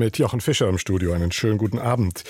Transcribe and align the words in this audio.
Mit 0.00 0.16
Jochen 0.16 0.40
Fischer 0.40 0.66
im 0.66 0.78
Studio 0.78 1.12
einen 1.12 1.30
schönen 1.30 1.58
guten 1.58 1.78
Abend. 1.78 2.24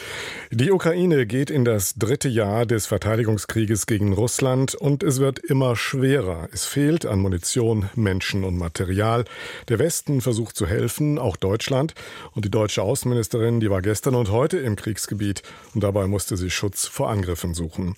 Die 0.50 0.72
Ukraine 0.72 1.24
geht 1.24 1.50
in 1.50 1.64
das 1.64 1.94
dritte 1.94 2.28
Jahr 2.28 2.66
des 2.66 2.86
Verteidigungskrieges 2.86 3.86
gegen 3.86 4.12
Russland 4.12 4.74
und 4.74 5.04
es 5.04 5.20
wird 5.20 5.38
immer 5.38 5.76
schwerer. 5.76 6.48
Es 6.52 6.66
fehlt 6.66 7.06
an 7.06 7.20
Munition, 7.20 7.88
Menschen 7.94 8.42
und 8.42 8.58
Material. 8.58 9.24
Der 9.68 9.78
Westen 9.78 10.20
versucht 10.20 10.56
zu 10.56 10.66
helfen, 10.66 11.20
auch 11.20 11.36
Deutschland. 11.36 11.94
Und 12.34 12.44
die 12.44 12.50
deutsche 12.50 12.82
Außenministerin, 12.82 13.60
die 13.60 13.70
war 13.70 13.82
gestern 13.82 14.16
und 14.16 14.32
heute 14.32 14.58
im 14.58 14.74
Kriegsgebiet 14.74 15.44
und 15.72 15.84
dabei 15.84 16.08
musste 16.08 16.36
sie 16.36 16.50
Schutz 16.50 16.88
vor 16.88 17.08
Angriffen 17.08 17.54
suchen. 17.54 17.94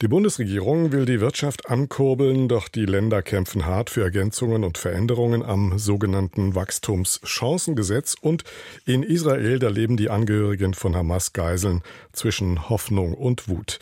Die 0.00 0.08
Bundesregierung 0.08 0.90
will 0.90 1.04
die 1.04 1.20
Wirtschaft 1.20 1.70
ankurbeln, 1.70 2.48
doch 2.48 2.66
die 2.66 2.86
Länder 2.86 3.22
kämpfen 3.22 3.66
hart 3.66 3.88
für 3.88 4.02
Ergänzungen 4.02 4.64
und 4.64 4.78
Veränderungen 4.78 5.44
am 5.44 5.78
sogenannten 5.78 6.56
Wachstumschancengesetz 6.56 8.16
und 8.20 8.42
in 8.84 9.11
Israel, 9.12 9.58
da 9.58 9.68
leben 9.68 9.96
die 9.96 10.10
Angehörigen 10.10 10.74
von 10.74 10.96
Hamas 10.96 11.32
Geiseln 11.32 11.82
zwischen 12.12 12.68
Hoffnung 12.68 13.14
und 13.14 13.48
Wut. 13.48 13.78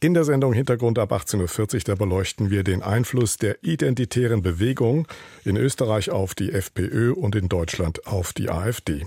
In 0.00 0.14
der 0.14 0.24
Sendung 0.24 0.52
Hintergrund 0.52 0.98
ab 0.98 1.12
18.40 1.12 1.74
Uhr, 1.74 1.80
da 1.84 1.94
beleuchten 1.94 2.50
wir 2.50 2.64
den 2.64 2.82
Einfluss 2.82 3.36
der 3.36 3.62
identitären 3.62 4.42
Bewegung 4.42 5.06
in 5.44 5.56
Österreich 5.56 6.10
auf 6.10 6.34
die 6.34 6.52
FPÖ 6.52 7.12
und 7.12 7.36
in 7.36 7.48
Deutschland 7.48 8.06
auf 8.06 8.32
die 8.32 8.50
AfD. 8.50 9.06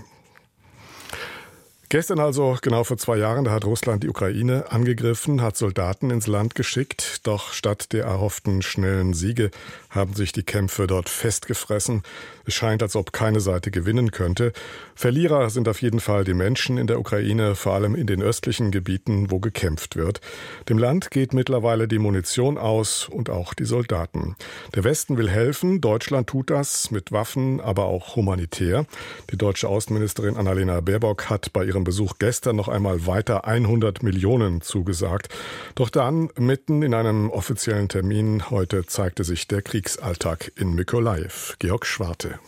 Gestern 1.88 2.18
also, 2.18 2.58
genau 2.62 2.82
vor 2.82 2.96
zwei 2.96 3.16
Jahren, 3.16 3.44
da 3.44 3.52
hat 3.52 3.64
Russland 3.64 4.02
die 4.02 4.08
Ukraine 4.08 4.72
angegriffen, 4.72 5.40
hat 5.40 5.56
Soldaten 5.56 6.10
ins 6.10 6.26
Land 6.26 6.56
geschickt. 6.56 7.20
Doch 7.22 7.52
statt 7.52 7.92
der 7.92 8.04
erhofften 8.04 8.60
schnellen 8.60 9.14
Siege 9.14 9.52
haben 9.90 10.14
sich 10.14 10.32
die 10.32 10.42
Kämpfe 10.42 10.88
dort 10.88 11.08
festgefressen. 11.08 12.02
Es 12.44 12.54
scheint, 12.54 12.82
als 12.82 12.96
ob 12.96 13.12
keine 13.12 13.40
Seite 13.40 13.70
gewinnen 13.70 14.10
könnte. 14.10 14.52
Verlierer 14.94 15.48
sind 15.50 15.68
auf 15.68 15.80
jeden 15.80 16.00
Fall 16.00 16.24
die 16.24 16.34
Menschen 16.34 16.76
in 16.76 16.86
der 16.86 16.98
Ukraine, 16.98 17.54
vor 17.54 17.74
allem 17.74 17.94
in 17.94 18.06
den 18.06 18.20
östlichen 18.20 18.72
Gebieten, 18.72 19.30
wo 19.30 19.38
gekämpft 19.38 19.94
wird. 19.94 20.20
Dem 20.68 20.78
Land 20.78 21.10
geht 21.10 21.34
mittlerweile 21.34 21.86
die 21.86 21.98
Munition 21.98 22.58
aus 22.58 23.08
und 23.08 23.30
auch 23.30 23.54
die 23.54 23.64
Soldaten. 23.64 24.36
Der 24.74 24.84
Westen 24.84 25.16
will 25.18 25.30
helfen, 25.30 25.80
Deutschland 25.80 26.28
tut 26.28 26.50
das 26.50 26.90
mit 26.90 27.12
Waffen, 27.12 27.60
aber 27.60 27.84
auch 27.84 28.16
humanitär. 28.16 28.86
Die 29.30 29.38
deutsche 29.38 29.68
Außenministerin 29.68 30.36
Annalena 30.36 30.80
Baerbock 30.80 31.30
hat 31.30 31.52
bei 31.52 31.64
ihrem 31.64 31.75
ihrem 31.76 31.84
Besuch 31.84 32.14
gestern 32.18 32.56
noch 32.56 32.68
einmal 32.68 33.06
weiter 33.06 33.44
100 33.44 34.02
Millionen 34.02 34.62
zugesagt. 34.62 35.28
Doch 35.74 35.90
dann, 35.90 36.30
mitten 36.38 36.82
in 36.82 36.94
einem 36.94 37.30
offiziellen 37.30 37.88
Termin 37.88 38.50
heute, 38.50 38.86
zeigte 38.86 39.24
sich 39.24 39.46
der 39.46 39.60
Kriegsalltag 39.60 40.52
in 40.56 40.74
Mykolaiv. 40.74 41.56
Georg 41.58 41.84
Schwarte. 41.84 42.38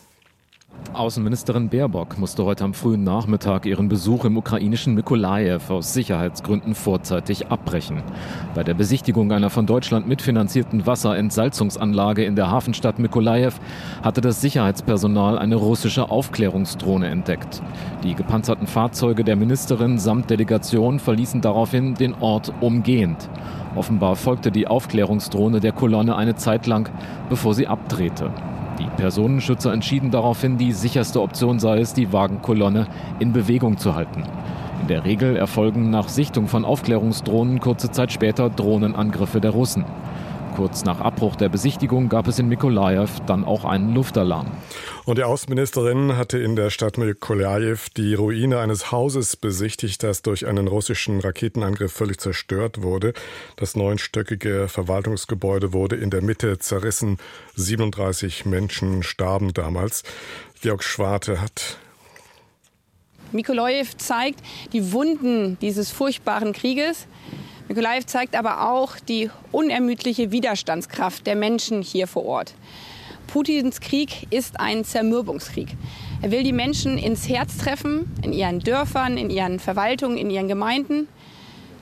Außenministerin 0.94 1.68
Baerbock 1.68 2.18
musste 2.18 2.44
heute 2.44 2.64
am 2.64 2.74
frühen 2.74 3.04
Nachmittag 3.04 3.66
ihren 3.66 3.88
Besuch 3.88 4.24
im 4.24 4.36
ukrainischen 4.36 4.94
Mykolajew 4.94 5.60
aus 5.68 5.92
Sicherheitsgründen 5.92 6.74
vorzeitig 6.74 7.48
abbrechen. 7.48 8.02
Bei 8.54 8.64
der 8.64 8.74
Besichtigung 8.74 9.30
einer 9.30 9.50
von 9.50 9.66
Deutschland 9.66 10.08
mitfinanzierten 10.08 10.86
Wasserentsalzungsanlage 10.86 12.24
in 12.24 12.36
der 12.36 12.50
Hafenstadt 12.50 12.98
Mykolajew 12.98 13.52
hatte 14.02 14.20
das 14.20 14.40
Sicherheitspersonal 14.40 15.38
eine 15.38 15.56
russische 15.56 16.10
Aufklärungsdrohne 16.10 17.08
entdeckt. 17.08 17.62
Die 18.02 18.14
gepanzerten 18.14 18.66
Fahrzeuge 18.66 19.24
der 19.24 19.36
Ministerin 19.36 19.98
samt 19.98 20.30
Delegation 20.30 20.98
verließen 20.98 21.40
daraufhin 21.42 21.94
den 21.94 22.14
Ort 22.14 22.52
umgehend. 22.60 23.28
Offenbar 23.76 24.16
folgte 24.16 24.50
die 24.50 24.66
Aufklärungsdrohne 24.66 25.60
der 25.60 25.72
Kolonne 25.72 26.16
eine 26.16 26.34
Zeit 26.34 26.66
lang, 26.66 26.90
bevor 27.28 27.54
sie 27.54 27.66
abdrehte. 27.68 28.32
Die 28.78 28.88
Personenschützer 28.96 29.72
entschieden 29.72 30.10
daraufhin, 30.10 30.56
die 30.56 30.72
sicherste 30.72 31.20
Option 31.20 31.58
sei 31.58 31.80
es, 31.80 31.94
die 31.94 32.12
Wagenkolonne 32.12 32.86
in 33.18 33.32
Bewegung 33.32 33.76
zu 33.76 33.94
halten. 33.94 34.22
In 34.80 34.86
der 34.86 35.04
Regel 35.04 35.36
erfolgen 35.36 35.90
nach 35.90 36.08
Sichtung 36.08 36.46
von 36.46 36.64
Aufklärungsdrohnen 36.64 37.58
kurze 37.58 37.90
Zeit 37.90 38.12
später 38.12 38.50
Drohnenangriffe 38.50 39.40
der 39.40 39.50
Russen. 39.50 39.84
Kurz 40.58 40.82
nach 40.82 41.00
Abbruch 41.00 41.36
der 41.36 41.48
Besichtigung 41.48 42.08
gab 42.08 42.26
es 42.26 42.40
in 42.40 42.48
Mikolajew 42.48 43.06
dann 43.28 43.44
auch 43.44 43.64
einen 43.64 43.94
Luftalarm. 43.94 44.50
Und 45.04 45.18
die 45.18 45.22
Außenministerin 45.22 46.16
hatte 46.16 46.36
in 46.38 46.56
der 46.56 46.70
Stadt 46.70 46.98
Mikolajew 46.98 47.78
die 47.96 48.14
Ruine 48.14 48.58
eines 48.58 48.90
Hauses 48.90 49.36
besichtigt, 49.36 50.02
das 50.02 50.22
durch 50.22 50.48
einen 50.48 50.66
russischen 50.66 51.20
Raketenangriff 51.20 51.92
völlig 51.92 52.18
zerstört 52.18 52.82
wurde. 52.82 53.12
Das 53.54 53.76
neunstöckige 53.76 54.66
Verwaltungsgebäude 54.66 55.72
wurde 55.72 55.94
in 55.94 56.10
der 56.10 56.22
Mitte 56.22 56.58
zerrissen. 56.58 57.18
37 57.54 58.44
Menschen 58.44 59.04
starben 59.04 59.54
damals. 59.54 60.02
Georg 60.60 60.82
Schwarte 60.82 61.40
hat 61.40 61.78
Mikolajew 63.30 63.86
zeigt 63.96 64.40
die 64.72 64.90
Wunden 64.90 65.56
dieses 65.60 65.92
furchtbaren 65.92 66.52
Krieges. 66.52 67.06
Mikolajew 67.68 68.06
zeigt 68.06 68.34
aber 68.34 68.70
auch 68.70 68.96
die 68.98 69.30
unermüdliche 69.52 70.32
Widerstandskraft 70.32 71.26
der 71.26 71.36
Menschen 71.36 71.82
hier 71.82 72.06
vor 72.06 72.24
Ort. 72.24 72.54
Putins 73.26 73.80
Krieg 73.80 74.26
ist 74.30 74.58
ein 74.58 74.84
Zermürbungskrieg. 74.84 75.68
Er 76.22 76.30
will 76.30 76.42
die 76.42 76.54
Menschen 76.54 76.96
ins 76.96 77.28
Herz 77.28 77.58
treffen, 77.58 78.10
in 78.22 78.32
ihren 78.32 78.60
Dörfern, 78.60 79.18
in 79.18 79.28
ihren 79.28 79.58
Verwaltungen, 79.58 80.16
in 80.16 80.30
ihren 80.30 80.48
Gemeinden. 80.48 81.08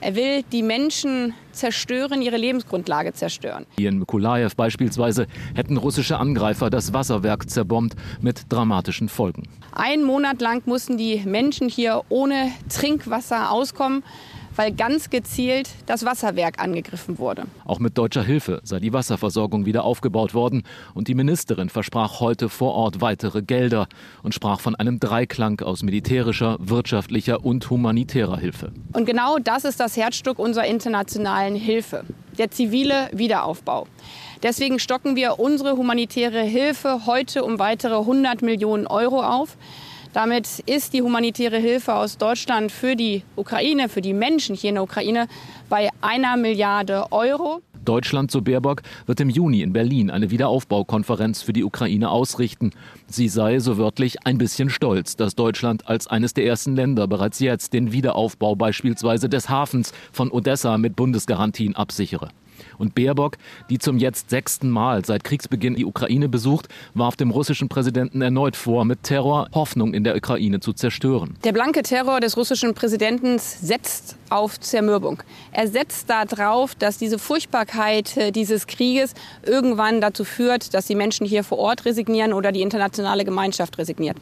Er 0.01 0.15
will 0.15 0.43
die 0.51 0.61
Menschen 0.61 1.33
zerstören, 1.53 2.21
ihre 2.21 2.35
Lebensgrundlage 2.35 3.13
zerstören. 3.13 3.65
Hier 3.77 3.89
in 3.89 3.97
Mykolajew 3.97 4.51
beispielsweise 4.57 5.25
hätten 5.55 5.77
russische 5.77 6.17
Angreifer 6.17 6.69
das 6.69 6.91
Wasserwerk 6.91 7.49
zerbombt 7.49 7.95
mit 8.21 8.41
dramatischen 8.49 9.07
Folgen. 9.07 9.43
Ein 9.71 10.03
Monat 10.03 10.41
lang 10.41 10.63
mussten 10.65 10.97
die 10.97 11.23
Menschen 11.25 11.69
hier 11.69 12.03
ohne 12.09 12.51
Trinkwasser 12.69 13.51
auskommen 13.51 14.03
weil 14.57 14.73
ganz 14.73 15.09
gezielt 15.09 15.69
das 15.85 16.03
Wasserwerk 16.03 16.59
angegriffen 16.59 17.19
wurde. 17.19 17.43
Auch 17.65 17.79
mit 17.79 17.97
deutscher 17.97 18.23
Hilfe 18.23 18.59
sei 18.63 18.79
die 18.79 18.91
Wasserversorgung 18.91 19.65
wieder 19.65 19.83
aufgebaut 19.83 20.33
worden 20.33 20.63
und 20.93 21.07
die 21.07 21.15
Ministerin 21.15 21.69
versprach 21.69 22.19
heute 22.19 22.49
vor 22.49 22.73
Ort 22.73 22.99
weitere 22.99 23.41
Gelder 23.41 23.87
und 24.23 24.33
sprach 24.33 24.59
von 24.59 24.75
einem 24.75 24.99
Dreiklang 24.99 25.61
aus 25.61 25.83
militärischer, 25.83 26.57
wirtschaftlicher 26.59 27.45
und 27.45 27.69
humanitärer 27.69 28.37
Hilfe. 28.37 28.71
Und 28.93 29.05
genau 29.05 29.37
das 29.37 29.63
ist 29.63 29.79
das 29.79 29.95
Herzstück 29.95 30.39
unserer 30.39 30.65
internationalen 30.65 31.55
Hilfe, 31.55 32.03
der 32.37 32.51
zivile 32.51 33.09
Wiederaufbau. 33.13 33.87
Deswegen 34.43 34.79
stocken 34.79 35.15
wir 35.15 35.39
unsere 35.39 35.77
humanitäre 35.77 36.41
Hilfe 36.41 37.05
heute 37.05 37.43
um 37.43 37.59
weitere 37.59 37.95
100 37.95 38.41
Millionen 38.41 38.85
Euro 38.85 39.23
auf. 39.23 39.57
Damit 40.17 40.63
ist 40.65 40.93
die 40.93 41.03
humanitäre 41.03 41.59
Hilfe 41.59 41.93
aus 41.93 42.17
Deutschland 42.17 42.71
für 42.71 42.95
die 42.95 43.21
Ukraine, 43.35 43.87
für 43.87 44.01
die 44.01 44.13
Menschen 44.13 44.55
hier 44.55 44.69
in 44.69 44.73
der 44.73 44.83
Ukraine 44.83 45.27
bei 45.69 45.89
einer 46.01 46.37
Milliarde 46.37 47.11
Euro. 47.11 47.61
Deutschland, 47.85 48.31
so 48.31 48.41
Baerbock, 48.41 48.81
wird 49.05 49.19
im 49.19 49.29
Juni 49.29 49.61
in 49.61 49.73
Berlin 49.73 50.09
eine 50.09 50.31
Wiederaufbaukonferenz 50.31 51.43
für 51.43 51.53
die 51.53 51.63
Ukraine 51.63 52.09
ausrichten. 52.09 52.71
Sie 53.05 53.27
sei, 53.27 53.59
so 53.59 53.77
wörtlich, 53.77 54.25
ein 54.25 54.39
bisschen 54.39 54.71
stolz, 54.71 55.17
dass 55.17 55.35
Deutschland 55.35 55.87
als 55.87 56.07
eines 56.07 56.33
der 56.33 56.47
ersten 56.47 56.75
Länder 56.75 57.07
bereits 57.07 57.39
jetzt 57.39 57.73
den 57.73 57.91
Wiederaufbau 57.91 58.55
beispielsweise 58.55 59.29
des 59.29 59.49
Hafens 59.49 59.93
von 60.11 60.31
Odessa 60.31 60.79
mit 60.79 60.95
Bundesgarantien 60.95 61.75
absichere. 61.75 62.29
Und 62.77 62.95
Baerbock, 62.95 63.37
die 63.69 63.77
zum 63.77 63.97
jetzt 63.97 64.29
sechsten 64.29 64.69
Mal 64.69 65.05
seit 65.05 65.23
Kriegsbeginn 65.23 65.75
die 65.75 65.85
Ukraine 65.85 66.29
besucht, 66.29 66.67
warf 66.93 67.15
dem 67.15 67.31
russischen 67.31 67.69
Präsidenten 67.69 68.21
erneut 68.21 68.55
vor, 68.55 68.85
mit 68.85 69.03
Terror 69.03 69.47
Hoffnung 69.53 69.93
in 69.93 70.03
der 70.03 70.15
Ukraine 70.15 70.59
zu 70.59 70.73
zerstören. 70.73 71.35
Der 71.43 71.51
blanke 71.51 71.83
Terror 71.83 72.19
des 72.19 72.37
russischen 72.37 72.73
Präsidenten 72.73 73.39
setzt 73.39 74.17
auf 74.29 74.59
Zermürbung. 74.59 75.23
Er 75.51 75.67
setzt 75.67 76.09
darauf, 76.09 76.75
dass 76.75 76.97
diese 76.97 77.19
Furchtbarkeit 77.19 78.17
äh, 78.17 78.31
dieses 78.31 78.67
Krieges 78.67 79.13
irgendwann 79.43 80.01
dazu 80.01 80.23
führt, 80.23 80.73
dass 80.73 80.87
die 80.87 80.95
Menschen 80.95 81.25
hier 81.25 81.43
vor 81.43 81.57
Ort 81.57 81.85
resignieren 81.85 82.33
oder 82.33 82.51
die 82.51 82.61
internationale 82.61 83.25
Gemeinschaft 83.25 83.77
resigniert. 83.77 84.17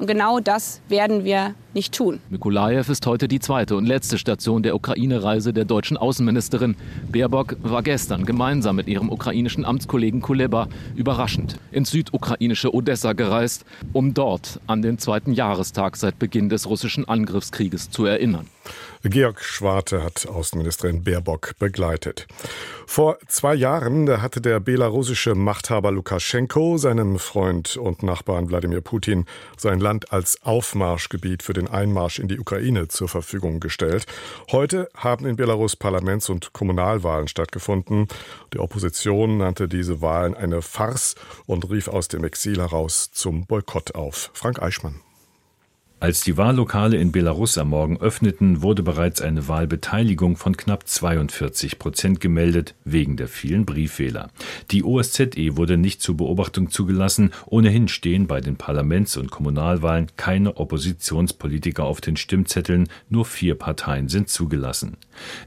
Und 0.00 0.06
genau 0.06 0.40
das 0.40 0.80
werden 0.88 1.24
wir 1.24 1.54
nicht 1.74 1.92
tun. 1.92 2.20
Mikolajew 2.30 2.90
ist 2.90 3.06
heute 3.06 3.28
die 3.28 3.38
zweite 3.38 3.76
und 3.76 3.84
letzte 3.84 4.16
Station 4.16 4.62
der 4.62 4.74
Ukraine-Reise 4.74 5.52
der 5.52 5.66
deutschen 5.66 5.98
Außenministerin. 5.98 6.74
Baerbock 7.12 7.56
war 7.62 7.82
gestern 7.82 8.24
gemeinsam 8.24 8.76
mit 8.76 8.88
ihrem 8.88 9.10
ukrainischen 9.10 9.66
Amtskollegen 9.66 10.22
Kuleba 10.22 10.68
überraschend 10.96 11.58
ins 11.70 11.90
südukrainische 11.90 12.74
Odessa 12.74 13.12
gereist, 13.12 13.66
um 13.92 14.14
dort 14.14 14.58
an 14.66 14.80
den 14.80 14.96
zweiten 14.98 15.34
Jahrestag 15.34 15.98
seit 15.98 16.18
Beginn 16.18 16.48
des 16.48 16.66
russischen 16.66 17.06
Angriffskrieges 17.06 17.90
zu 17.90 18.06
erinnern. 18.06 18.46
Georg 19.02 19.42
Schwarte 19.42 20.04
hat 20.04 20.26
Außenministerin 20.26 21.02
Baerbock 21.02 21.52
begleitet. 21.58 22.26
Vor 22.86 23.18
zwei 23.28 23.54
Jahren 23.54 24.20
hatte 24.20 24.42
der 24.42 24.60
belarussische 24.60 25.34
Machthaber 25.34 25.90
Lukaschenko 25.90 26.76
seinem 26.76 27.18
Freund 27.18 27.78
und 27.78 28.02
Nachbarn 28.02 28.50
Wladimir 28.50 28.82
Putin 28.82 29.24
sein 29.56 29.80
Land 29.80 30.12
als 30.12 30.42
Aufmarschgebiet 30.42 31.42
für 31.42 31.54
den 31.54 31.66
Einmarsch 31.66 32.18
in 32.18 32.28
die 32.28 32.38
Ukraine 32.38 32.88
zur 32.88 33.08
Verfügung 33.08 33.58
gestellt. 33.58 34.04
Heute 34.52 34.90
haben 34.94 35.24
in 35.24 35.36
Belarus 35.36 35.76
Parlaments- 35.76 36.28
und 36.28 36.52
Kommunalwahlen 36.52 37.28
stattgefunden. 37.28 38.06
Die 38.52 38.58
Opposition 38.58 39.38
nannte 39.38 39.66
diese 39.66 40.02
Wahlen 40.02 40.34
eine 40.34 40.60
Farce 40.60 41.14
und 41.46 41.70
rief 41.70 41.88
aus 41.88 42.08
dem 42.08 42.22
Exil 42.24 42.58
heraus 42.58 43.10
zum 43.12 43.46
Boykott 43.46 43.94
auf. 43.94 44.30
Frank 44.34 44.60
Eichmann. 44.60 45.00
Als 46.02 46.22
die 46.22 46.38
Wahllokale 46.38 46.96
in 46.96 47.12
Belarus 47.12 47.58
am 47.58 47.68
Morgen 47.68 47.98
öffneten, 48.00 48.62
wurde 48.62 48.82
bereits 48.82 49.20
eine 49.20 49.48
Wahlbeteiligung 49.48 50.38
von 50.38 50.56
knapp 50.56 50.88
42 50.88 51.78
Prozent 51.78 52.20
gemeldet, 52.20 52.74
wegen 52.86 53.18
der 53.18 53.28
vielen 53.28 53.66
Brieffehler. 53.66 54.30
Die 54.70 54.82
OSZE 54.82 55.58
wurde 55.58 55.76
nicht 55.76 56.00
zur 56.00 56.16
Beobachtung 56.16 56.70
zugelassen. 56.70 57.32
Ohnehin 57.44 57.86
stehen 57.86 58.26
bei 58.26 58.40
den 58.40 58.56
Parlaments- 58.56 59.18
und 59.18 59.30
Kommunalwahlen 59.30 60.06
keine 60.16 60.56
Oppositionspolitiker 60.56 61.84
auf 61.84 62.00
den 62.00 62.16
Stimmzetteln, 62.16 62.88
nur 63.10 63.26
vier 63.26 63.54
Parteien 63.54 64.08
sind 64.08 64.30
zugelassen. 64.30 64.96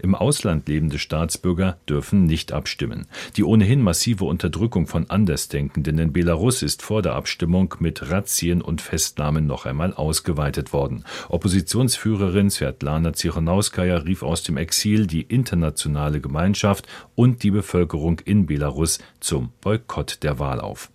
Im 0.03 0.13
Ausland 0.13 0.67
lebende 0.69 0.99
Staatsbürger 0.99 1.77
dürfen 1.89 2.25
nicht 2.25 2.51
abstimmen. 2.51 3.07
Die 3.37 3.43
ohnehin 3.43 3.81
massive 3.81 4.25
Unterdrückung 4.25 4.85
von 4.85 5.09
Andersdenkenden 5.09 5.97
in 5.97 6.13
Belarus 6.13 6.61
ist 6.61 6.83
vor 6.83 7.01
der 7.01 7.15
Abstimmung 7.15 7.73
mit 7.79 8.11
Razzien 8.11 8.61
und 8.61 8.81
Festnahmen 8.81 9.47
noch 9.47 9.65
einmal 9.65 9.95
ausgeweitet 9.95 10.42
ausgeweitet 10.43 10.73
worden. 10.73 11.03
Oppositionsführerin 11.29 12.49
Svetlana 12.49 13.13
Zichanouskaja 13.13 13.97
rief 13.97 14.23
aus 14.23 14.43
dem 14.43 14.57
Exil 14.57 15.07
die 15.07 15.21
internationale 15.21 16.19
Gemeinschaft 16.19 16.87
und 17.15 17.43
die 17.43 17.51
Bevölkerung 17.51 18.19
in 18.25 18.45
Belarus 18.45 18.99
zum 19.19 19.51
Boykott 19.61 20.23
der 20.23 20.39
Wahl 20.39 20.59
auf. 20.59 20.89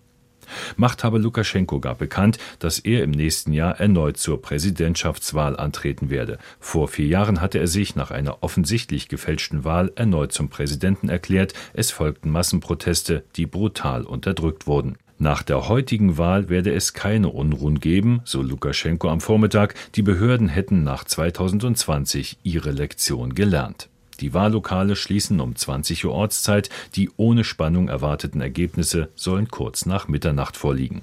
Machthaber 0.77 1.19
Lukaschenko 1.19 1.79
gab 1.79 1.99
bekannt, 1.99 2.39
dass 2.57 2.79
er 2.79 3.03
im 3.03 3.11
nächsten 3.11 3.53
Jahr 3.53 3.79
erneut 3.79 4.17
zur 4.17 4.41
Präsidentschaftswahl 4.41 5.55
antreten 5.55 6.09
werde. 6.09 6.39
Vor 6.59 6.87
vier 6.87 7.05
Jahren 7.05 7.39
hatte 7.39 7.59
er 7.59 7.67
sich 7.67 7.95
nach 7.95 8.09
einer 8.09 8.41
offensichtlich 8.41 9.09
gefälschten 9.09 9.63
Wahl 9.63 9.91
erneut 9.95 10.31
zum 10.31 10.49
Präsidenten 10.49 11.07
erklärt. 11.07 11.53
Es 11.73 11.91
folgten 11.91 12.31
Massenproteste, 12.31 13.23
die 13.35 13.45
brutal 13.45 14.03
unterdrückt 14.03 14.65
wurden. 14.65 14.97
Nach 15.21 15.43
der 15.43 15.67
heutigen 15.67 16.17
Wahl 16.17 16.47
werde 16.47 16.73
es 16.73 16.93
keine 16.93 17.27
Unruhen 17.27 17.81
geben, 17.81 18.21
so 18.23 18.41
Lukaschenko 18.41 19.09
am 19.09 19.19
Vormittag. 19.19 19.75
Die 19.95 20.01
Behörden 20.01 20.47
hätten 20.47 20.85
nach 20.85 21.03
2020 21.03 22.37
ihre 22.43 22.71
Lektion 22.71 23.35
gelernt. 23.35 23.89
Die 24.21 24.33
Wahllokale 24.33 24.95
schließen 24.95 25.41
um 25.41 25.57
20 25.57 26.05
Uhr 26.05 26.13
Ortszeit. 26.13 26.69
Die 26.95 27.09
ohne 27.17 27.43
Spannung 27.43 27.89
erwarteten 27.89 28.39
Ergebnisse 28.39 29.09
sollen 29.15 29.49
kurz 29.49 29.85
nach 29.85 30.07
Mitternacht 30.07 30.55
vorliegen. 30.55 31.01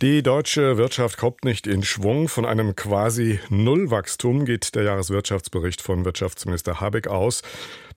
Die 0.00 0.22
deutsche 0.22 0.78
Wirtschaft 0.78 1.18
kommt 1.18 1.44
nicht 1.44 1.66
in 1.66 1.82
Schwung. 1.82 2.28
Von 2.28 2.46
einem 2.46 2.74
quasi 2.74 3.40
Nullwachstum 3.50 4.46
geht 4.46 4.74
der 4.74 4.84
Jahreswirtschaftsbericht 4.84 5.82
von 5.82 6.06
Wirtschaftsminister 6.06 6.80
Habeck 6.80 7.08
aus. 7.08 7.42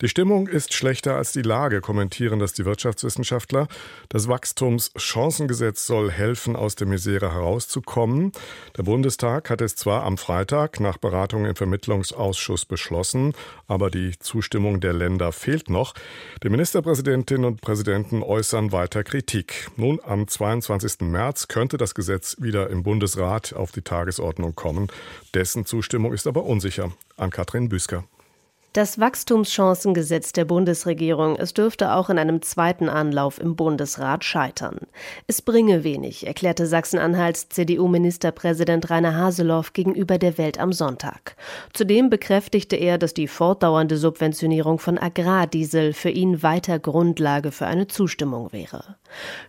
Die 0.02 0.10
Stimmung 0.10 0.48
ist 0.48 0.74
schlechter 0.74 1.16
als 1.16 1.32
die 1.32 1.42
Lage, 1.42 1.82
kommentieren 1.82 2.38
das 2.38 2.54
die 2.54 2.66
Wirtschaftswissenschaftler. 2.66 3.68
Das 4.10 4.28
Wachstumschancengesetz 4.28 5.88
soll 5.88 6.12
helfen, 6.12 6.56
aus 6.56 6.76
der 6.76 6.86
Misere 6.86 7.34
herauszukommen. 7.34 8.32
Der 8.78 8.84
Bundestag 8.84 9.50
hat 9.50 9.62
es 9.62 9.76
zwar 9.76 10.04
am 10.04 10.20
Freitag 10.20 10.80
nach 10.80 10.98
Beratungen 10.98 11.48
im 11.48 11.56
Vermittlungsausschuss 11.56 12.66
beschlossen, 12.66 13.34
aber 13.68 13.90
die 13.90 14.20
Zustimmung 14.20 14.82
der 14.82 14.94
Länder 14.94 15.32
fehlt 15.32 15.68
noch. 15.68 15.96
Die 16.44 16.50
Ministerpräsidentinnen 16.50 17.46
und 17.46 17.62
Präsidenten 17.62 18.22
äußern 18.22 18.72
weiter 18.72 19.04
Kritik. 19.04 19.72
Nun, 19.78 20.00
am 20.04 20.28
22. 20.28 21.02
März 21.02 21.48
könnte 21.48 21.78
das 21.78 21.96
Gesetz 21.96 22.36
wieder 22.40 22.70
im 22.70 22.84
Bundesrat 22.84 23.54
auf 23.54 23.72
die 23.72 23.82
Tagesordnung 23.82 24.54
kommen. 24.54 24.92
Dessen 25.34 25.66
Zustimmung 25.66 26.14
ist 26.14 26.28
aber 26.28 26.44
unsicher. 26.44 26.92
An 27.16 27.32
Katrin 27.32 27.68
Büsker. 27.68 28.04
Das 28.78 29.00
Wachstumschancengesetz 29.00 30.34
der 30.34 30.46
Bundesregierung, 30.46 31.36
es 31.36 31.56
dürfte 31.56 31.94
auch 31.94 32.12
in 32.12 32.20
einem 32.20 32.44
zweiten 32.44 32.90
Anlauf 32.90 33.42
im 33.42 33.56
Bundesrat 33.56 34.24
scheitern. 34.24 34.78
Es 35.26 35.42
bringe 35.42 35.84
wenig, 35.84 36.28
erklärte 36.28 36.68
Sachsen-Anhalts 36.68 37.50
CDU-Ministerpräsident 37.50 38.88
Rainer 38.92 39.16
Haseloff 39.16 39.74
gegenüber 39.74 40.20
der 40.20 40.38
Welt 40.38 40.60
am 40.60 40.74
Sonntag. 40.74 41.36
Zudem 41.74 42.12
bekräftigte 42.12 42.76
er, 42.76 43.00
dass 43.00 43.16
die 43.16 43.28
fortdauernde 43.28 43.98
Subventionierung 43.98 44.78
von 44.78 45.00
Agrardiesel 45.00 45.94
für 45.94 46.12
ihn 46.12 46.44
weiter 46.44 46.78
Grundlage 46.78 47.52
für 47.52 47.66
eine 47.66 47.88
Zustimmung 47.88 48.54
wäre. 48.54 48.98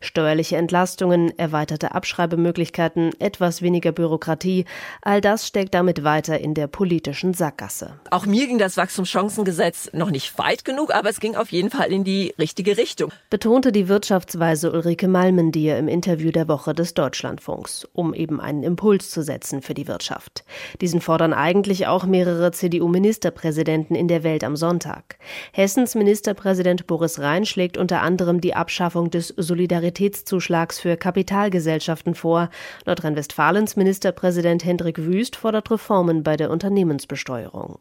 Steuerliche 0.00 0.56
Entlastungen, 0.56 1.36
erweiterte 1.38 1.94
Abschreibemöglichkeiten, 1.94 3.12
etwas 3.20 3.62
weniger 3.62 3.92
Bürokratie, 3.92 4.64
all 5.02 5.20
das 5.20 5.46
steckt 5.46 5.74
damit 5.74 6.04
weiter 6.04 6.38
in 6.38 6.54
der 6.54 6.66
politischen 6.66 7.34
Sackgasse. 7.34 7.98
Auch 8.10 8.26
mir 8.26 8.46
ging 8.46 8.58
das 8.58 8.76
Wachstumschancengesetz 8.76 9.90
noch 9.92 10.10
nicht 10.10 10.38
weit 10.38 10.64
genug, 10.64 10.94
aber 10.94 11.08
es 11.08 11.20
ging 11.20 11.36
auf 11.36 11.52
jeden 11.52 11.70
Fall 11.70 11.92
in 11.92 12.04
die 12.04 12.34
richtige 12.38 12.76
Richtung. 12.76 13.12
Betonte 13.30 13.72
die 13.72 13.88
Wirtschaftsweise 13.88 14.72
Ulrike 14.72 15.08
Malmendier 15.08 15.78
im 15.78 15.88
Interview 15.88 16.30
der 16.30 16.48
Woche 16.48 16.74
des 16.74 16.94
Deutschlandfunks, 16.94 17.86
um 17.92 18.14
eben 18.14 18.40
einen 18.40 18.62
Impuls 18.62 19.10
zu 19.10 19.22
setzen 19.22 19.62
für 19.62 19.74
die 19.74 19.88
Wirtschaft. 19.88 20.44
Diesen 20.80 21.00
fordern 21.00 21.32
eigentlich 21.32 21.86
auch 21.86 22.04
mehrere 22.04 22.52
CDU-Ministerpräsidenten 22.52 23.94
in 23.94 24.08
der 24.08 24.22
Welt 24.22 24.44
am 24.44 24.56
Sonntag. 24.56 25.18
Hessens 25.52 25.94
Ministerpräsident 25.94 26.86
Boris 26.86 27.18
Rhein 27.18 27.44
schlägt 27.44 27.76
unter 27.76 28.02
anderem 28.02 28.40
die 28.40 28.54
Abschaffung 28.54 29.10
des 29.10 29.34
Solidaritätszuschlags 29.58 30.78
für 30.78 30.96
Kapitalgesellschaften 30.96 32.14
vor. 32.14 32.48
Nordrhein-Westfalens 32.86 33.74
Ministerpräsident 33.74 34.64
Hendrik 34.64 34.98
Wüst 34.98 35.34
fordert 35.34 35.68
Reformen 35.72 36.22
bei 36.22 36.36
der 36.36 36.50
Unternehmensbesteuerung. 36.50 37.80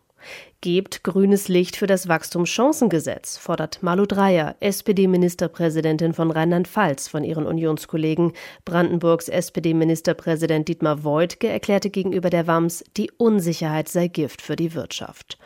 Gebt 0.61 1.03
grünes 1.03 1.47
Licht 1.47 1.75
für 1.75 1.85
das 1.85 2.07
Wachstumschancengesetz, 2.07 3.37
fordert 3.37 3.83
Malu 3.83 4.07
Dreyer, 4.07 4.55
SPD-Ministerpräsidentin 4.59 6.13
von 6.13 6.31
Rheinland-Pfalz, 6.31 7.07
von 7.07 7.23
ihren 7.23 7.45
Unionskollegen. 7.45 8.33
Brandenburgs 8.65 9.29
SPD-Ministerpräsident 9.29 10.67
Dietmar 10.67 11.03
Woidke 11.03 11.47
erklärte 11.47 11.91
gegenüber 11.91 12.31
der 12.31 12.47
WAMS, 12.47 12.83
die 12.97 13.11
Unsicherheit 13.17 13.87
sei 13.87 14.07
Gift 14.07 14.41
für 14.41 14.55
die 14.55 14.73
Wirtschaft. 14.73 15.37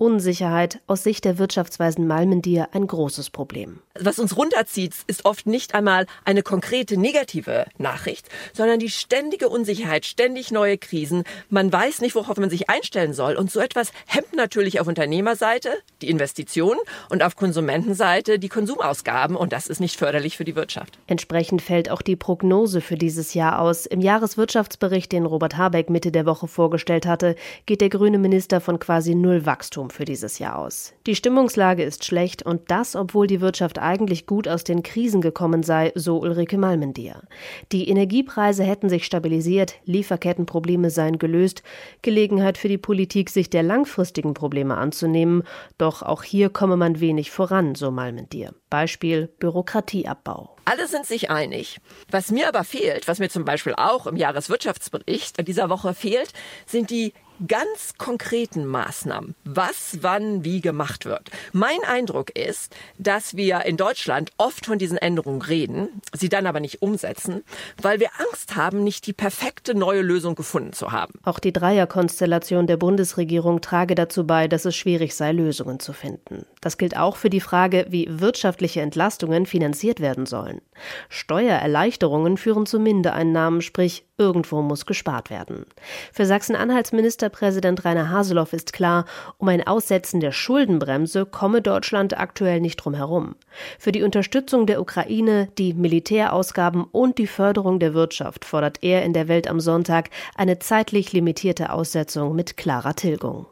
Unsicherheit 0.00 0.80
aus 0.86 1.02
Sicht 1.02 1.26
der 1.26 1.36
Wirtschaftsweisen 1.36 2.06
Malmendier 2.06 2.68
ein 2.72 2.86
großes 2.86 3.28
Problem. 3.28 3.80
Was 4.00 4.18
uns 4.18 4.34
runterzieht, 4.34 4.94
ist 5.08 5.26
oft 5.26 5.46
nicht 5.46 5.74
einmal 5.74 6.06
eine 6.24 6.42
konkrete 6.42 6.96
negative 6.96 7.66
Nachricht, 7.76 8.26
sondern 8.54 8.78
die 8.78 8.88
ständige 8.88 9.50
Unsicherheit, 9.50 10.06
ständig 10.06 10.52
neue 10.52 10.78
Krisen. 10.78 11.24
Man 11.50 11.70
weiß 11.70 12.00
nicht, 12.00 12.14
worauf 12.14 12.38
man 12.38 12.48
sich 12.48 12.70
einstellen 12.70 13.12
soll. 13.12 13.36
Und 13.36 13.50
so 13.50 13.60
etwas 13.60 13.92
hemmt 14.06 14.34
natürlich 14.34 14.80
auf 14.80 14.86
Unternehmerseite 14.86 15.68
die 16.00 16.08
Investitionen 16.08 16.80
und 17.10 17.22
auf 17.22 17.36
Konsumentenseite 17.36 18.38
die 18.38 18.48
Konsumausgaben. 18.48 19.36
Und 19.36 19.52
das 19.52 19.66
ist 19.66 19.80
nicht 19.80 19.98
förderlich 19.98 20.38
für 20.38 20.44
die 20.44 20.56
Wirtschaft. 20.56 20.98
Entsprechend 21.08 21.60
fällt 21.60 21.90
auch 21.90 22.00
die 22.00 22.16
Prognose 22.16 22.80
für 22.80 22.96
dieses 22.96 23.34
Jahr 23.34 23.60
aus. 23.60 23.84
Im 23.84 24.00
Jahreswirtschaftsbericht, 24.00 25.12
den 25.12 25.26
Robert 25.26 25.58
Habeck 25.58 25.90
Mitte 25.90 26.10
der 26.10 26.24
Woche 26.24 26.48
vorgestellt 26.48 27.04
hatte, 27.04 27.36
geht 27.66 27.82
der 27.82 27.90
grüne 27.90 28.18
Minister 28.18 28.62
von 28.62 28.78
quasi 28.78 29.14
null 29.14 29.44
Wachstum 29.44 29.89
für 29.92 30.04
dieses 30.04 30.38
Jahr 30.38 30.58
aus. 30.58 30.92
Die 31.06 31.14
Stimmungslage 31.14 31.82
ist 31.82 32.04
schlecht 32.04 32.42
und 32.42 32.70
das, 32.70 32.96
obwohl 32.96 33.26
die 33.26 33.40
Wirtschaft 33.40 33.78
eigentlich 33.78 34.26
gut 34.26 34.48
aus 34.48 34.64
den 34.64 34.82
Krisen 34.82 35.20
gekommen 35.20 35.62
sei, 35.62 35.92
so 35.94 36.20
Ulrike 36.20 36.58
Malmendier. 36.58 37.22
Die 37.72 37.88
Energiepreise 37.88 38.64
hätten 38.64 38.88
sich 38.88 39.04
stabilisiert, 39.04 39.74
Lieferkettenprobleme 39.84 40.90
seien 40.90 41.18
gelöst, 41.18 41.62
Gelegenheit 42.02 42.58
für 42.58 42.68
die 42.68 42.78
Politik, 42.78 43.30
sich 43.30 43.50
der 43.50 43.62
langfristigen 43.62 44.34
Probleme 44.34 44.76
anzunehmen, 44.76 45.42
doch 45.78 46.02
auch 46.02 46.22
hier 46.22 46.50
komme 46.50 46.76
man 46.76 47.00
wenig 47.00 47.30
voran, 47.30 47.74
so 47.74 47.90
Malmendier. 47.90 48.54
Beispiel 48.70 49.28
Bürokratieabbau. 49.38 50.56
Alle 50.64 50.86
sind 50.86 51.04
sich 51.04 51.30
einig. 51.30 51.80
Was 52.10 52.30
mir 52.30 52.48
aber 52.48 52.62
fehlt, 52.62 53.08
was 53.08 53.18
mir 53.18 53.28
zum 53.28 53.44
Beispiel 53.44 53.74
auch 53.76 54.06
im 54.06 54.16
Jahreswirtschaftsbericht 54.16 55.46
dieser 55.46 55.68
Woche 55.68 55.94
fehlt, 55.94 56.32
sind 56.66 56.90
die 56.90 57.12
ganz 57.46 57.94
konkreten 57.98 58.66
Maßnahmen, 58.66 59.34
was 59.44 59.98
wann 60.02 60.44
wie 60.44 60.60
gemacht 60.60 61.04
wird. 61.04 61.30
Mein 61.52 61.82
Eindruck 61.86 62.36
ist, 62.36 62.74
dass 62.98 63.36
wir 63.36 63.64
in 63.64 63.76
Deutschland 63.76 64.30
oft 64.36 64.66
von 64.66 64.78
diesen 64.78 64.98
Änderungen 64.98 65.42
reden, 65.42 65.88
sie 66.12 66.28
dann 66.28 66.46
aber 66.46 66.60
nicht 66.60 66.82
umsetzen, 66.82 67.42
weil 67.80 68.00
wir 68.00 68.10
Angst 68.18 68.56
haben, 68.56 68.84
nicht 68.84 69.06
die 69.06 69.12
perfekte 69.12 69.74
neue 69.74 70.02
Lösung 70.02 70.34
gefunden 70.34 70.72
zu 70.72 70.92
haben. 70.92 71.14
Auch 71.24 71.38
die 71.38 71.52
Dreierkonstellation 71.52 72.66
der 72.66 72.76
Bundesregierung 72.76 73.60
trage 73.60 73.94
dazu 73.94 74.26
bei, 74.26 74.48
dass 74.48 74.64
es 74.64 74.76
schwierig 74.76 75.14
sei, 75.14 75.32
Lösungen 75.32 75.80
zu 75.80 75.92
finden. 75.92 76.44
Das 76.60 76.78
gilt 76.78 76.96
auch 76.96 77.16
für 77.16 77.30
die 77.30 77.40
Frage, 77.40 77.86
wie 77.88 78.06
wirtschaftliche 78.08 78.80
Entlastungen 78.80 79.46
finanziert 79.46 80.00
werden 80.00 80.26
sollen. 80.26 80.60
Steuererleichterungen 81.08 82.36
führen 82.36 82.66
zu 82.66 82.78
Mindereinnahmen, 82.78 83.62
sprich 83.62 84.04
irgendwo 84.18 84.60
muss 84.60 84.84
gespart 84.84 85.30
werden. 85.30 85.64
Für 86.12 86.26
Sachsen-Anhalts 86.26 86.92
Minister 86.92 87.29
Ministerpräsident 87.30 87.84
Rainer 87.84 88.10
Haseloff 88.10 88.52
ist 88.52 88.72
klar, 88.72 89.04
um 89.38 89.48
ein 89.48 89.64
Aussetzen 89.64 90.20
der 90.20 90.32
Schuldenbremse 90.32 91.26
komme 91.26 91.62
Deutschland 91.62 92.18
aktuell 92.18 92.60
nicht 92.60 92.76
drum 92.76 92.94
herum. 92.94 93.36
Für 93.78 93.92
die 93.92 94.02
Unterstützung 94.02 94.66
der 94.66 94.80
Ukraine, 94.80 95.48
die 95.56 95.72
Militärausgaben 95.72 96.84
und 96.84 97.18
die 97.18 97.28
Förderung 97.28 97.78
der 97.78 97.94
Wirtschaft 97.94 98.44
fordert 98.44 98.82
er 98.82 99.04
in 99.04 99.12
der 99.12 99.28
Welt 99.28 99.46
am 99.48 99.60
Sonntag 99.60 100.10
eine 100.34 100.58
zeitlich 100.58 101.12
limitierte 101.12 101.70
Aussetzung 101.72 102.34
mit 102.34 102.56
klarer 102.56 102.96
Tilgung. 102.96 103.46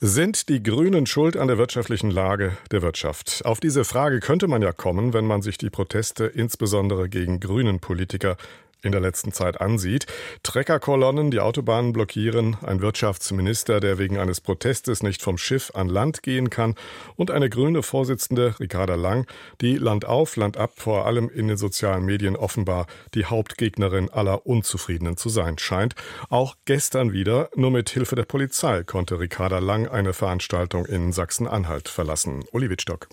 Sind 0.00 0.48
die 0.48 0.62
Grünen 0.62 1.06
schuld 1.06 1.36
an 1.36 1.46
der 1.46 1.58
wirtschaftlichen 1.58 2.10
Lage 2.10 2.56
der 2.72 2.82
Wirtschaft? 2.82 3.42
Auf 3.44 3.60
diese 3.60 3.84
Frage 3.84 4.20
könnte 4.20 4.48
man 4.48 4.62
ja 4.62 4.72
kommen, 4.72 5.12
wenn 5.12 5.26
man 5.26 5.42
sich 5.42 5.58
die 5.58 5.70
Proteste 5.70 6.24
insbesondere 6.24 7.08
gegen 7.08 7.38
Grünen 7.38 7.78
Politiker 7.78 8.36
in 8.82 8.92
der 8.92 9.00
letzten 9.00 9.32
Zeit 9.32 9.60
ansieht. 9.60 10.06
Treckerkolonnen, 10.42 11.30
die 11.30 11.40
Autobahnen 11.40 11.92
blockieren, 11.92 12.56
ein 12.62 12.80
Wirtschaftsminister, 12.80 13.80
der 13.80 13.98
wegen 13.98 14.18
eines 14.18 14.40
Protestes 14.40 15.02
nicht 15.02 15.22
vom 15.22 15.38
Schiff 15.38 15.72
an 15.74 15.88
Land 15.88 16.22
gehen 16.22 16.50
kann 16.50 16.74
und 17.16 17.30
eine 17.30 17.50
grüne 17.50 17.82
Vorsitzende, 17.82 18.54
Ricarda 18.60 18.94
Lang, 18.94 19.26
die 19.60 19.76
Land 19.76 20.04
auf, 20.04 20.36
Land 20.36 20.56
ab, 20.56 20.72
vor 20.76 21.06
allem 21.06 21.28
in 21.28 21.48
den 21.48 21.56
sozialen 21.56 22.04
Medien 22.04 22.36
offenbar 22.36 22.86
die 23.14 23.26
Hauptgegnerin 23.26 24.10
aller 24.10 24.46
Unzufriedenen 24.46 25.16
zu 25.16 25.28
sein 25.28 25.58
scheint. 25.58 25.94
Auch 26.28 26.56
gestern 26.64 27.12
wieder, 27.12 27.50
nur 27.54 27.70
mit 27.70 27.90
Hilfe 27.90 28.16
der 28.16 28.24
Polizei, 28.24 28.82
konnte 28.84 29.20
Ricarda 29.20 29.58
Lang 29.58 29.88
eine 29.88 30.12
Veranstaltung 30.12 30.86
in 30.86 31.12
Sachsen-Anhalt 31.12 31.88
verlassen. 31.88 32.44
Uli 32.52 32.70
Wittstock. 32.70 33.08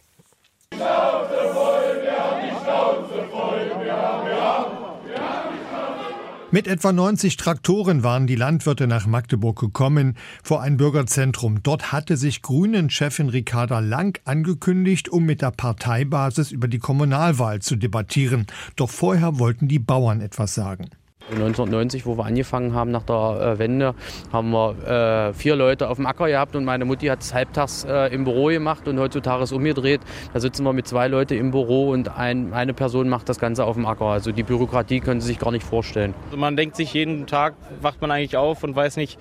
Mit 6.49 6.65
etwa 6.65 6.93
90 6.93 7.35
Traktoren 7.35 8.03
waren 8.03 8.25
die 8.25 8.37
Landwirte 8.37 8.87
nach 8.87 9.05
Magdeburg 9.05 9.59
gekommen, 9.59 10.15
vor 10.41 10.61
ein 10.61 10.77
Bürgerzentrum. 10.77 11.61
Dort 11.61 11.91
hatte 11.91 12.15
sich 12.15 12.41
Grünen-Chefin 12.41 13.27
Ricarda 13.27 13.79
Lang 13.79 14.17
angekündigt, 14.23 15.09
um 15.09 15.25
mit 15.25 15.41
der 15.41 15.51
Parteibasis 15.51 16.53
über 16.53 16.69
die 16.69 16.79
Kommunalwahl 16.79 17.61
zu 17.61 17.75
debattieren. 17.75 18.47
Doch 18.77 18.89
vorher 18.89 19.39
wollten 19.39 19.67
die 19.67 19.79
Bauern 19.79 20.21
etwas 20.21 20.53
sagen. 20.53 20.89
1990, 21.31 22.05
wo 22.05 22.17
wir 22.17 22.25
angefangen 22.25 22.73
haben 22.73 22.91
nach 22.91 23.03
der 23.03 23.55
äh, 23.55 23.59
Wende, 23.59 23.93
haben 24.31 24.51
wir 24.51 25.29
äh, 25.29 25.33
vier 25.33 25.55
Leute 25.55 25.89
auf 25.89 25.97
dem 25.97 26.05
Acker 26.05 26.27
gehabt 26.27 26.55
und 26.55 26.65
meine 26.65 26.85
Mutti 26.85 27.07
hat 27.07 27.21
es 27.21 27.33
halbtags 27.33 27.83
äh, 27.83 28.13
im 28.13 28.23
Büro 28.23 28.45
gemacht 28.47 28.87
und 28.87 28.99
heutzutage 28.99 29.43
ist 29.43 29.51
umgedreht. 29.51 30.01
Da 30.33 30.39
sitzen 30.39 30.63
wir 30.63 30.73
mit 30.73 30.87
zwei 30.87 31.07
Leuten 31.07 31.37
im 31.37 31.51
Büro 31.51 31.89
und 31.89 32.17
ein, 32.17 32.53
eine 32.53 32.73
Person 32.73 33.09
macht 33.09 33.29
das 33.29 33.39
Ganze 33.39 33.65
auf 33.65 33.75
dem 33.75 33.85
Acker. 33.85 34.05
Also 34.05 34.31
die 34.31 34.43
Bürokratie 34.43 34.99
können 34.99 35.21
Sie 35.21 35.27
sich 35.27 35.39
gar 35.39 35.51
nicht 35.51 35.65
vorstellen. 35.65 36.13
Also 36.25 36.37
man 36.37 36.55
denkt 36.55 36.75
sich 36.75 36.93
jeden 36.93 37.27
Tag, 37.27 37.55
wacht 37.81 38.01
man 38.01 38.11
eigentlich 38.11 38.37
auf 38.37 38.63
und 38.63 38.75
weiß 38.75 38.97
nicht, 38.97 39.19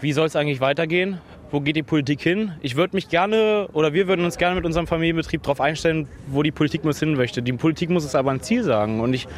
wie 0.00 0.12
soll 0.12 0.26
es 0.26 0.36
eigentlich 0.36 0.60
weitergehen? 0.60 1.18
Wo 1.50 1.60
geht 1.60 1.76
die 1.76 1.82
Politik 1.82 2.20
hin? 2.20 2.52
Ich 2.60 2.76
würde 2.76 2.96
mich 2.96 3.08
gerne 3.08 3.68
oder 3.72 3.92
wir 3.92 4.08
würden 4.08 4.24
uns 4.24 4.36
gerne 4.36 4.56
mit 4.56 4.64
unserem 4.64 4.86
Familienbetrieb 4.86 5.42
darauf 5.44 5.60
einstellen, 5.60 6.08
wo 6.26 6.42
die 6.42 6.50
Politik 6.50 6.84
muss 6.84 6.98
hin 6.98 7.14
möchte. 7.14 7.40
Die 7.40 7.52
Politik 7.52 7.88
muss 7.88 8.04
es 8.04 8.14
aber 8.14 8.32
ein 8.32 8.40
Ziel 8.40 8.64
sagen. 8.64 9.00
Und 9.00 9.14
ich, 9.14 9.28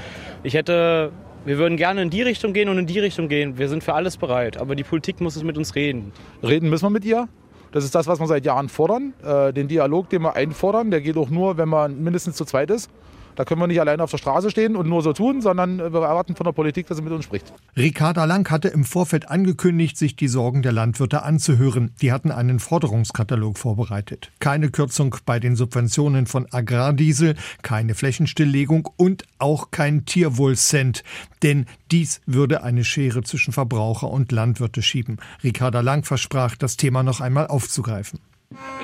ich 0.43 0.55
hätte 0.55 1.13
wir 1.49 1.57
würden 1.57 1.79
gerne 1.79 2.03
in 2.03 2.11
die 2.11 2.21
Richtung 2.21 2.53
gehen 2.53 2.69
und 2.69 2.77
in 2.77 2.85
die 2.85 2.99
Richtung 2.99 3.29
gehen. 3.29 3.57
Wir 3.57 3.71
sind 3.71 3.83
für 3.83 3.95
alles 3.95 4.19
bereit, 4.19 4.59
aber 4.59 4.77
die 4.77 4.85
Politik 4.85 5.23
muss 5.23 5.35
es 5.35 5.43
mit 5.43 5.57
uns 5.57 5.75
reden. 5.75 6.13
Reden 6.43 6.69
müssen 6.69 6.85
wir 6.85 6.91
mit 6.91 7.07
ihr. 7.07 7.27
Das 7.73 7.85
ist 7.85 7.95
das, 7.95 8.07
was 8.07 8.21
wir 8.21 8.27
seit 8.27 8.45
Jahren 8.45 8.69
fordern. 8.69 9.15
Äh, 9.25 9.55
den 9.55 9.67
Dialog, 9.67 10.11
den 10.11 10.21
wir 10.23 10.37
einfordern, 10.37 10.91
der 10.91 11.01
geht 11.01 11.17
auch 11.17 11.31
nur, 11.31 11.57
wenn 11.57 11.71
man 11.71 12.03
mindestens 12.03 12.37
zu 12.37 12.45
zweit 12.45 12.69
ist. 12.71 12.91
Da 13.39 13.45
können 13.45 13.61
wir 13.61 13.69
nicht 13.69 13.81
alleine 13.81 14.03
auf 14.03 14.11
der 14.11 14.19
Straße 14.19 14.51
stehen 14.51 14.75
und 14.75 14.89
nur 14.89 15.01
so 15.01 15.13
tun, 15.13 15.41
sondern 15.41 15.79
wir 15.79 16.01
erwarten 16.03 16.35
von 16.35 16.43
der 16.43 16.51
Politik, 16.51 16.89
dass 16.89 16.97
sie 16.97 17.05
mit 17.05 17.13
uns 17.13 17.25
spricht. 17.25 17.53
Ricarda 17.77 18.25
Lang 18.25 18.51
hatte 18.51 18.67
im 18.67 18.83
Vorfeld 18.83 19.31
angekündigt, 19.31 19.97
sich 19.97 20.17
die 20.17 20.27
Sorgen 20.27 20.63
der 20.63 20.73
Landwirte 20.73 21.23
anzuhören. 21.23 21.93
Die 22.03 22.11
hatten 22.11 22.33
einen 22.33 22.59
Forderungskatalog 22.59 23.57
vorbereitet. 23.57 24.33
Keine 24.41 24.71
Kürzung 24.71 25.15
bei 25.25 25.39
den 25.39 25.55
Subventionen 25.55 26.27
von 26.27 26.49
Agrardiesel, 26.51 27.37
keine 27.63 27.95
Flächenstilllegung 27.95 28.89
und 28.97 29.23
auch 29.39 29.71
kein 29.71 30.05
Tierwohlcent. 30.05 31.05
Denn 31.45 31.67
dies 31.93 32.21
würde 32.27 32.65
eine 32.65 32.83
Schere 32.83 33.23
zwischen 33.23 33.53
Verbraucher 33.53 34.11
und 34.11 34.33
Landwirte 34.33 34.83
schieben. 34.83 35.19
Ricarda 35.45 35.81
Lang 35.81 36.03
versprach, 36.05 36.57
das 36.57 36.77
Thema 36.77 37.05
noch 37.05 37.21
einmal 37.21 37.47
aufzugreifen. 37.47 38.19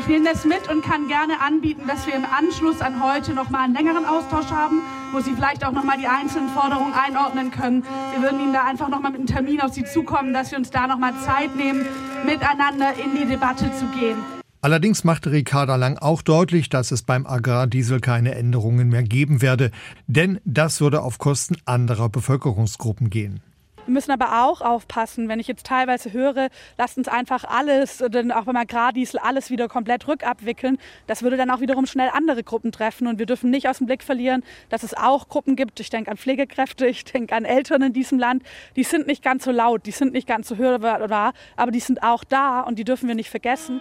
Ich 0.05 0.09
nehme 0.09 0.27
das 0.27 0.45
mit 0.45 0.69
und 0.71 0.85
kann 0.85 1.09
gerne 1.09 1.41
anbieten, 1.41 1.87
dass 1.87 2.07
wir 2.07 2.15
im 2.15 2.27
Anschluss 2.27 2.83
an 2.83 3.03
heute 3.03 3.33
noch 3.33 3.49
mal 3.49 3.65
einen 3.65 3.75
längeren 3.75 4.05
Austausch 4.05 4.51
haben, 4.51 4.83
wo 5.13 5.21
Sie 5.21 5.33
vielleicht 5.33 5.65
auch 5.65 5.73
noch 5.73 5.83
mal 5.83 5.97
die 5.97 6.07
einzelnen 6.07 6.51
Forderungen 6.51 6.93
einordnen 6.93 7.51
können. 7.51 7.85
Wir 8.13 8.23
würden 8.23 8.39
Ihnen 8.39 8.53
da 8.53 8.65
einfach 8.65 8.89
noch 8.91 9.01
mal 9.01 9.11
mit 9.11 9.21
einem 9.21 9.27
Termin 9.27 9.63
auf 9.63 9.73
Sie 9.73 9.85
zukommen, 9.85 10.35
dass 10.35 10.51
wir 10.51 10.59
uns 10.59 10.71
da 10.71 10.87
noch 10.87 10.99
mal 10.99 11.15
Zeit 11.25 11.57
nehmen, 11.57 11.87
miteinander 12.27 12.93
in 13.03 13.17
die 13.19 13.27
Debatte 13.27 13.73
zu 13.73 13.87
gehen. 13.99 14.19
Allerdings 14.61 15.05
machte 15.05 15.33
Ricarda 15.33 15.77
Lang 15.77 15.97
auch 15.97 16.21
deutlich, 16.21 16.69
dass 16.69 16.91
es 16.91 17.03
beim 17.03 17.27
Agrardiesel 17.27 18.01
keine 18.01 18.35
Änderungen 18.35 18.89
mehr 18.89 19.05
geben 19.05 19.41
werde, 19.41 19.71
denn 20.07 20.39
das 20.45 20.83
würde 20.83 21.03
auf 21.03 21.19
Kosten 21.19 21.57
anderer 21.65 22.11
Bevölkerungsgruppen 22.11 23.09
gehen. 23.09 23.41
Wir 23.87 23.93
müssen 23.93 24.13
aber 24.13 24.45
auch 24.45 24.63
aufpassen, 24.63 25.29
wenn 25.29 25.41
ich 25.41 25.47
jetzt 25.47 25.67
teilweise 25.67 26.13
höre, 26.13 26.49
lasst 26.79 26.97
uns 26.97 27.07
einfach 27.07 27.45
alles, 27.45 27.99
denn 27.99 28.33
auch 28.33 28.45
beim 28.45 28.57
Agrardiesel 28.57 29.21
alles 29.21 29.51
wieder 29.51 29.69
komplett 29.69 30.09
rückabwickeln. 30.09 30.79
Das 31.07 31.23
würde 31.23 31.37
dann 31.37 31.51
auch 31.51 31.61
wiederum 31.61 31.85
schnell 31.85 32.09
andere 32.13 32.43
Gruppen 32.43 32.73
treffen. 32.73 33.07
Und 33.07 33.19
wir 33.19 33.27
dürfen 33.27 33.51
nicht 33.51 33.69
aus 33.69 33.79
dem 33.79 33.87
Blick 33.87 34.03
verlieren, 34.03 34.43
dass 34.71 34.85
es 34.85 34.95
auch 34.95 35.29
Gruppen 35.29 35.55
gibt. 35.55 35.81
Ich 35.81 35.91
denke 35.91 36.11
an 36.11 36.17
Pflegekräfte, 36.17 36.87
ich 36.95 37.05
denke 37.05 37.35
an 37.35 37.45
Eltern 37.45 37.83
in 37.83 37.93
diesem 37.93 38.19
Land. 38.19 38.43
Die 38.77 38.85
sind 38.85 39.07
nicht 39.07 39.23
ganz 39.23 39.45
so 39.45 39.51
laut, 39.51 39.85
die 39.87 39.91
sind 39.91 40.13
nicht 40.13 40.27
ganz 40.27 40.49
so 40.49 40.57
hörbar, 40.57 41.35
aber 41.57 41.71
die 41.71 41.81
sind 41.81 42.03
auch 42.03 42.25
da 42.25 42.61
und 42.61 42.79
die 42.79 42.85
dürfen 42.85 43.09
wir 43.09 43.15
nicht 43.15 43.31
vergessen. 43.31 43.81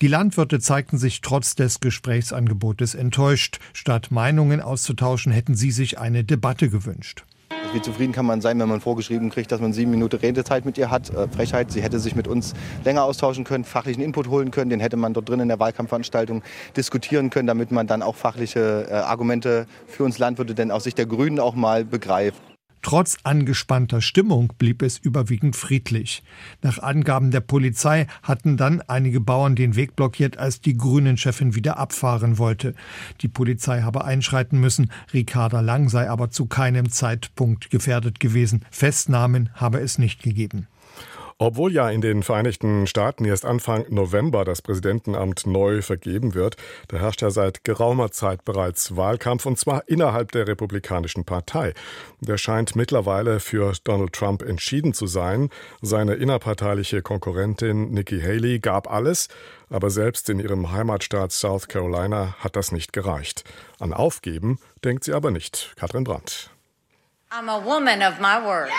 Die 0.00 0.08
Landwirte 0.08 0.58
zeigten 0.58 0.98
sich 0.98 1.20
trotz 1.20 1.54
des 1.54 1.78
Gesprächsangebotes 1.78 2.96
enttäuscht. 2.96 3.60
Statt 3.72 4.10
Meinungen 4.10 4.60
auszutauschen, 4.60 5.30
hätten 5.30 5.54
sie 5.54 5.70
sich 5.70 5.98
eine 5.98 6.24
Debatte 6.24 6.68
gewünscht. 6.68 7.24
Wie 7.72 7.80
zufrieden 7.80 8.12
kann 8.12 8.26
man 8.26 8.42
sein, 8.42 8.58
wenn 8.60 8.68
man 8.68 8.80
vorgeschrieben 8.80 9.30
kriegt, 9.30 9.50
dass 9.50 9.60
man 9.60 9.72
sieben 9.72 9.90
Minuten 9.90 10.16
Redezeit 10.16 10.66
mit 10.66 10.76
ihr 10.76 10.90
hat? 10.90 11.08
Äh, 11.10 11.26
Frechheit, 11.28 11.72
sie 11.72 11.80
hätte 11.80 11.98
sich 11.98 12.14
mit 12.14 12.28
uns 12.28 12.52
länger 12.84 13.04
austauschen 13.04 13.44
können, 13.44 13.64
fachlichen 13.64 14.02
Input 14.02 14.28
holen 14.28 14.50
können, 14.50 14.68
den 14.68 14.80
hätte 14.80 14.98
man 14.98 15.14
dort 15.14 15.28
drin 15.28 15.40
in 15.40 15.48
der 15.48 15.58
Wahlkampfveranstaltung 15.58 16.42
diskutieren 16.76 17.30
können, 17.30 17.46
damit 17.46 17.70
man 17.70 17.86
dann 17.86 18.02
auch 18.02 18.16
fachliche 18.16 18.88
äh, 18.90 18.94
Argumente 18.94 19.66
für 19.86 20.04
uns 20.04 20.18
Landwirte 20.18 20.54
denn 20.54 20.70
aus 20.70 20.84
Sicht 20.84 20.98
der 20.98 21.06
Grünen 21.06 21.40
auch 21.40 21.54
mal 21.54 21.84
begreift. 21.84 22.51
Trotz 22.82 23.18
angespannter 23.22 24.00
Stimmung 24.00 24.52
blieb 24.58 24.82
es 24.82 24.98
überwiegend 24.98 25.54
friedlich. 25.54 26.24
Nach 26.62 26.80
Angaben 26.80 27.30
der 27.30 27.40
Polizei 27.40 28.08
hatten 28.24 28.56
dann 28.56 28.82
einige 28.82 29.20
Bauern 29.20 29.54
den 29.54 29.76
Weg 29.76 29.94
blockiert, 29.94 30.36
als 30.36 30.60
die 30.60 30.76
Grünen-Chefin 30.76 31.54
wieder 31.54 31.78
abfahren 31.78 32.38
wollte. 32.38 32.74
Die 33.20 33.28
Polizei 33.28 33.82
habe 33.82 34.04
einschreiten 34.04 34.58
müssen. 34.58 34.90
Ricarda 35.14 35.60
Lang 35.60 35.88
sei 35.88 36.10
aber 36.10 36.30
zu 36.30 36.46
keinem 36.46 36.90
Zeitpunkt 36.90 37.70
gefährdet 37.70 38.18
gewesen. 38.18 38.64
Festnahmen 38.72 39.50
habe 39.54 39.78
es 39.78 39.98
nicht 39.98 40.22
gegeben. 40.22 40.66
Obwohl 41.44 41.72
ja 41.72 41.90
in 41.90 42.00
den 42.00 42.22
Vereinigten 42.22 42.86
Staaten 42.86 43.24
erst 43.24 43.44
Anfang 43.44 43.84
November 43.88 44.44
das 44.44 44.62
Präsidentenamt 44.62 45.44
neu 45.44 45.82
vergeben 45.82 46.34
wird, 46.34 46.54
da 46.86 46.98
herrscht 46.98 47.20
ja 47.20 47.30
seit 47.30 47.64
geraumer 47.64 48.12
Zeit 48.12 48.44
bereits 48.44 48.96
Wahlkampf 48.96 49.44
und 49.44 49.58
zwar 49.58 49.88
innerhalb 49.88 50.30
der 50.30 50.46
Republikanischen 50.46 51.24
Partei. 51.24 51.74
Der 52.20 52.38
scheint 52.38 52.76
mittlerweile 52.76 53.40
für 53.40 53.72
Donald 53.82 54.12
Trump 54.12 54.42
entschieden 54.42 54.94
zu 54.94 55.08
sein. 55.08 55.50
Seine 55.80 56.14
innerparteiliche 56.14 57.02
Konkurrentin 57.02 57.90
Nikki 57.90 58.20
Haley 58.20 58.60
gab 58.60 58.88
alles, 58.88 59.26
aber 59.68 59.90
selbst 59.90 60.30
in 60.30 60.38
ihrem 60.38 60.70
Heimatstaat 60.70 61.32
South 61.32 61.66
Carolina 61.66 62.36
hat 62.38 62.54
das 62.54 62.70
nicht 62.70 62.92
gereicht. 62.92 63.42
An 63.80 63.92
Aufgeben 63.92 64.60
denkt 64.84 65.02
sie 65.02 65.12
aber 65.12 65.32
nicht. 65.32 65.72
Katrin 65.74 66.04
Brandt. 66.04 66.50
I'm 67.32 67.48
a 67.48 67.64
woman 67.64 68.00
of 68.00 68.20
my 68.20 68.36
word. 68.46 68.70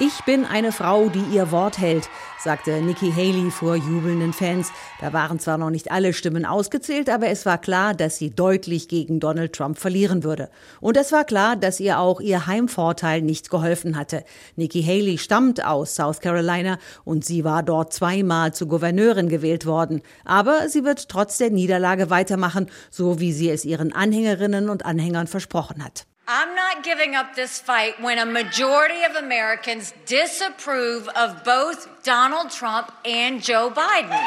Ich 0.00 0.24
bin 0.24 0.44
eine 0.44 0.72
Frau, 0.72 1.08
die 1.08 1.22
ihr 1.32 1.52
Wort 1.52 1.78
hält, 1.78 2.08
sagte 2.40 2.82
Nikki 2.82 3.12
Haley 3.12 3.52
vor 3.52 3.76
jubelnden 3.76 4.32
Fans. 4.32 4.72
Da 5.00 5.12
waren 5.12 5.38
zwar 5.38 5.56
noch 5.56 5.70
nicht 5.70 5.92
alle 5.92 6.12
Stimmen 6.12 6.44
ausgezählt, 6.44 7.08
aber 7.08 7.28
es 7.28 7.46
war 7.46 7.58
klar, 7.58 7.94
dass 7.94 8.16
sie 8.16 8.34
deutlich 8.34 8.88
gegen 8.88 9.20
Donald 9.20 9.52
Trump 9.52 9.78
verlieren 9.78 10.24
würde. 10.24 10.50
Und 10.80 10.96
es 10.96 11.12
war 11.12 11.22
klar, 11.22 11.54
dass 11.54 11.78
ihr 11.78 12.00
auch 12.00 12.20
ihr 12.20 12.48
Heimvorteil 12.48 13.22
nicht 13.22 13.50
geholfen 13.50 13.96
hatte. 13.96 14.24
Nikki 14.56 14.82
Haley 14.82 15.16
stammt 15.16 15.64
aus 15.64 15.94
South 15.94 16.18
Carolina 16.18 16.78
und 17.04 17.24
sie 17.24 17.44
war 17.44 17.62
dort 17.62 17.92
zweimal 17.92 18.52
zur 18.52 18.66
Gouverneurin 18.66 19.28
gewählt 19.28 19.64
worden. 19.64 20.02
Aber 20.24 20.68
sie 20.68 20.82
wird 20.82 21.08
trotz 21.08 21.38
der 21.38 21.50
Niederlage 21.50 22.10
weitermachen, 22.10 22.68
so 22.90 23.20
wie 23.20 23.32
sie 23.32 23.48
es 23.48 23.64
ihren 23.64 23.92
Anhängerinnen 23.92 24.70
und 24.70 24.84
Anhängern 24.84 25.28
versprochen 25.28 25.84
hat. 25.84 26.04
I'm 26.26 26.54
not 26.54 26.82
giving 26.82 27.14
up 27.14 27.34
this 27.34 27.58
fight 27.58 28.00
when 28.00 28.18
a 28.18 28.24
majority 28.24 29.04
of 29.04 29.14
Americans 29.14 29.92
disapprove 30.06 31.06
of 31.08 31.44
both 31.44 31.86
Donald 32.02 32.50
Trump 32.50 32.90
and 33.04 33.46
Joe 33.46 33.68
Biden. 33.70 34.18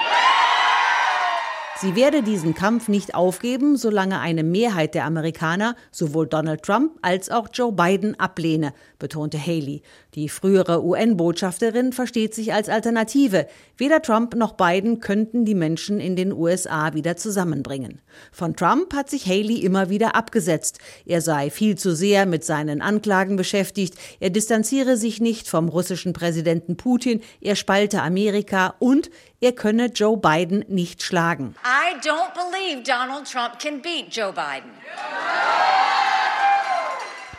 Sie 1.80 1.96
werde 1.96 2.22
diesen 2.22 2.54
Kampf 2.54 2.88
nicht 2.88 3.16
aufgeben, 3.16 3.78
solange 3.78 4.20
eine 4.20 4.44
Mehrheit 4.44 4.94
der 4.94 5.06
Amerikaner 5.06 5.76
sowohl 5.92 6.28
Donald 6.28 6.62
Trump 6.62 7.00
als 7.02 7.32
auch 7.32 7.48
Joe 7.52 7.72
Biden 7.72 8.20
ablehne, 8.20 8.74
betonte 9.00 9.40
Haley. 9.40 9.82
Die 10.16 10.30
frühere 10.30 10.84
UN-Botschafterin 10.84 11.94
versteht 11.94 12.34
sich 12.34 12.54
als 12.54 12.70
Alternative. 12.70 13.48
Weder 13.78 14.02
Trump 14.02 14.36
noch 14.36 14.54
Biden 14.54 15.00
könnten 15.00 15.46
die 15.46 15.56
Menschen 15.56 16.00
in 16.00 16.16
den 16.16 16.34
USA 16.34 16.94
wieder 16.94 17.18
zusammenbringen. 17.18 18.02
Von 18.32 18.56
Trump 18.56 18.94
hat 18.94 19.10
sich 19.10 19.26
Haley 19.26 19.60
immer 19.60 19.90
wieder 19.90 20.16
abgesetzt. 20.16 20.80
Er 21.06 21.22
sei 21.22 21.50
viel 21.50 21.78
zu 21.78 21.96
sehr 21.96 22.26
mit 22.26 22.44
seinen 22.44 22.82
Anklagen 22.82 23.36
beschäftigt. 23.36 23.96
Er 24.20 24.30
distanziere 24.30 24.98
sich 24.98 25.22
nicht 25.22 25.48
vom 25.48 25.70
russischen 25.70 26.14
Präsidenten 26.14 26.78
Putin. 26.78 27.22
Er 27.42 27.56
spalte 27.56 28.02
Amerika 28.02 28.76
und 28.80 29.10
er 29.40 29.52
könne 29.52 29.88
Joe 29.88 30.18
Biden 30.18 30.66
nicht 30.68 31.04
schlagen. 31.04 31.56
I 31.64 31.96
don't 32.08 32.34
believe 32.34 32.84
Donald 32.84 33.32
Trump 33.32 33.60
can 33.60 33.82
beat 33.82 34.08
Joe 34.10 34.34
Biden. 34.34 34.72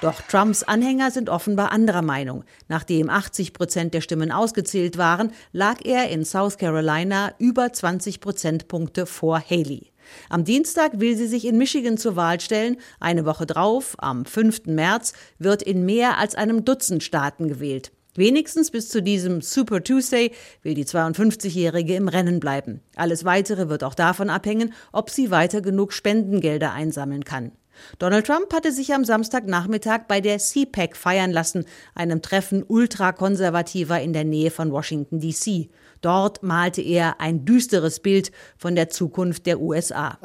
Doch 0.00 0.20
Trumps 0.22 0.62
Anhänger 0.62 1.10
sind 1.10 1.28
offenbar 1.28 1.72
anderer 1.72 2.02
Meinung. 2.02 2.44
Nachdem 2.68 3.10
80 3.10 3.52
Prozent 3.52 3.94
der 3.94 4.00
Stimmen 4.00 4.30
ausgezählt 4.30 4.96
waren, 4.96 5.32
lag 5.52 5.84
er 5.84 6.08
in 6.10 6.24
South 6.24 6.56
Carolina 6.56 7.32
über 7.38 7.72
20 7.72 8.20
Prozentpunkte 8.20 9.06
vor 9.06 9.40
Haley. 9.40 9.90
Am 10.28 10.44
Dienstag 10.44 11.00
will 11.00 11.16
sie 11.16 11.26
sich 11.26 11.44
in 11.44 11.58
Michigan 11.58 11.98
zur 11.98 12.14
Wahl 12.14 12.38
stellen. 12.38 12.76
Eine 13.00 13.26
Woche 13.26 13.44
drauf, 13.44 13.96
am 13.98 14.24
5. 14.24 14.66
März, 14.66 15.14
wird 15.40 15.64
in 15.64 15.84
mehr 15.84 16.18
als 16.18 16.36
einem 16.36 16.64
Dutzend 16.64 17.02
Staaten 17.02 17.48
gewählt. 17.48 17.90
Wenigstens 18.14 18.70
bis 18.70 18.88
zu 18.88 19.02
diesem 19.02 19.40
Super 19.42 19.82
Tuesday 19.82 20.30
will 20.62 20.74
die 20.74 20.84
52-Jährige 20.84 21.96
im 21.96 22.08
Rennen 22.08 22.38
bleiben. 22.38 22.80
Alles 22.94 23.24
Weitere 23.24 23.68
wird 23.68 23.82
auch 23.82 23.94
davon 23.94 24.30
abhängen, 24.30 24.74
ob 24.92 25.10
sie 25.10 25.32
weiter 25.32 25.60
genug 25.60 25.92
Spendengelder 25.92 26.72
einsammeln 26.72 27.24
kann. 27.24 27.52
Donald 27.98 28.26
Trump 28.26 28.52
hatte 28.52 28.72
sich 28.72 28.92
am 28.94 29.04
Samstagnachmittag 29.04 30.02
bei 30.08 30.20
der 30.20 30.38
CPAC 30.38 30.96
feiern 30.96 31.30
lassen, 31.30 31.64
einem 31.94 32.22
Treffen 32.22 32.64
ultrakonservativer 32.66 34.00
in 34.00 34.12
der 34.12 34.24
Nähe 34.24 34.50
von 34.50 34.72
Washington, 34.72 35.20
D.C. 35.20 35.68
Dort 36.00 36.42
malte 36.42 36.80
er 36.80 37.20
ein 37.20 37.44
düsteres 37.44 38.00
Bild 38.00 38.30
von 38.56 38.76
der 38.76 38.88
Zukunft 38.88 39.46
der 39.46 39.60
USA. 39.60 40.18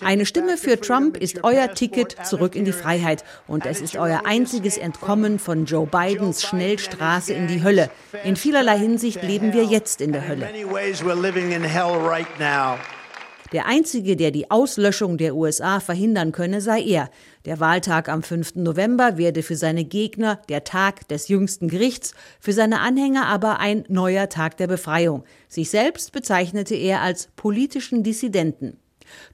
Eine 0.00 0.26
Stimme 0.26 0.56
für 0.56 0.80
Trump 0.80 1.16
ist 1.16 1.44
euer 1.44 1.74
Ticket 1.74 2.16
zurück 2.24 2.54
in 2.54 2.64
die 2.64 2.72
Freiheit 2.72 3.24
und 3.46 3.66
es 3.66 3.80
ist 3.80 3.96
euer 3.96 4.22
einziges 4.24 4.78
Entkommen 4.78 5.38
von 5.38 5.66
Joe 5.66 5.86
Bidens 5.86 6.42
Schnellstraße 6.42 7.34
in 7.34 7.48
die 7.48 7.62
Hölle. 7.62 7.90
In 8.24 8.36
vielerlei 8.36 8.78
Hinsicht 8.78 9.22
leben 9.22 9.52
wir 9.52 9.64
jetzt 9.64 10.00
in 10.00 10.12
der 10.12 10.26
Hölle. 10.26 10.48
Der 13.52 13.66
Einzige, 13.66 14.16
der 14.16 14.32
die 14.32 14.50
Auslöschung 14.50 15.18
der 15.18 15.36
USA 15.36 15.78
verhindern 15.78 16.32
könne, 16.32 16.60
sei 16.60 16.82
er. 16.82 17.10
Der 17.44 17.60
Wahltag 17.60 18.08
am 18.08 18.22
5. 18.24 18.56
November 18.56 19.18
werde 19.18 19.44
für 19.44 19.54
seine 19.54 19.84
Gegner 19.84 20.40
der 20.48 20.64
Tag 20.64 21.06
des 21.08 21.28
jüngsten 21.28 21.68
Gerichts, 21.68 22.12
für 22.40 22.52
seine 22.52 22.80
Anhänger 22.80 23.26
aber 23.26 23.60
ein 23.60 23.84
neuer 23.88 24.28
Tag 24.28 24.56
der 24.56 24.66
Befreiung. 24.66 25.22
Sich 25.48 25.70
selbst 25.70 26.12
bezeichnete 26.12 26.74
er 26.74 27.02
als 27.02 27.28
politischen 27.36 28.02
Dissidenten. 28.02 28.78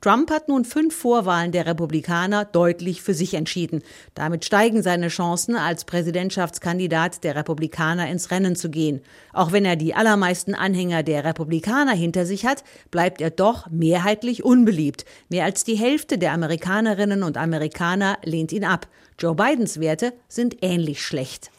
Trump 0.00 0.30
hat 0.30 0.48
nun 0.48 0.64
fünf 0.64 0.94
Vorwahlen 0.94 1.52
der 1.52 1.66
Republikaner 1.66 2.44
deutlich 2.44 3.02
für 3.02 3.14
sich 3.14 3.34
entschieden. 3.34 3.82
Damit 4.14 4.44
steigen 4.44 4.82
seine 4.82 5.08
Chancen, 5.08 5.56
als 5.56 5.84
Präsidentschaftskandidat 5.84 7.24
der 7.24 7.36
Republikaner 7.36 8.08
ins 8.08 8.30
Rennen 8.30 8.56
zu 8.56 8.70
gehen. 8.70 9.00
Auch 9.32 9.52
wenn 9.52 9.64
er 9.64 9.76
die 9.76 9.94
allermeisten 9.94 10.54
Anhänger 10.54 11.02
der 11.02 11.24
Republikaner 11.24 11.92
hinter 11.92 12.26
sich 12.26 12.46
hat, 12.46 12.64
bleibt 12.90 13.20
er 13.20 13.30
doch 13.30 13.68
mehrheitlich 13.70 14.44
unbeliebt. 14.44 15.04
Mehr 15.28 15.44
als 15.44 15.64
die 15.64 15.76
Hälfte 15.76 16.18
der 16.18 16.32
Amerikanerinnen 16.32 17.22
und 17.22 17.36
Amerikaner 17.36 18.18
lehnt 18.24 18.52
ihn 18.52 18.64
ab. 18.64 18.88
Joe 19.18 19.34
Bidens 19.34 19.78
Werte 19.80 20.12
sind 20.28 20.56
ähnlich 20.62 21.02
schlecht. 21.02 21.50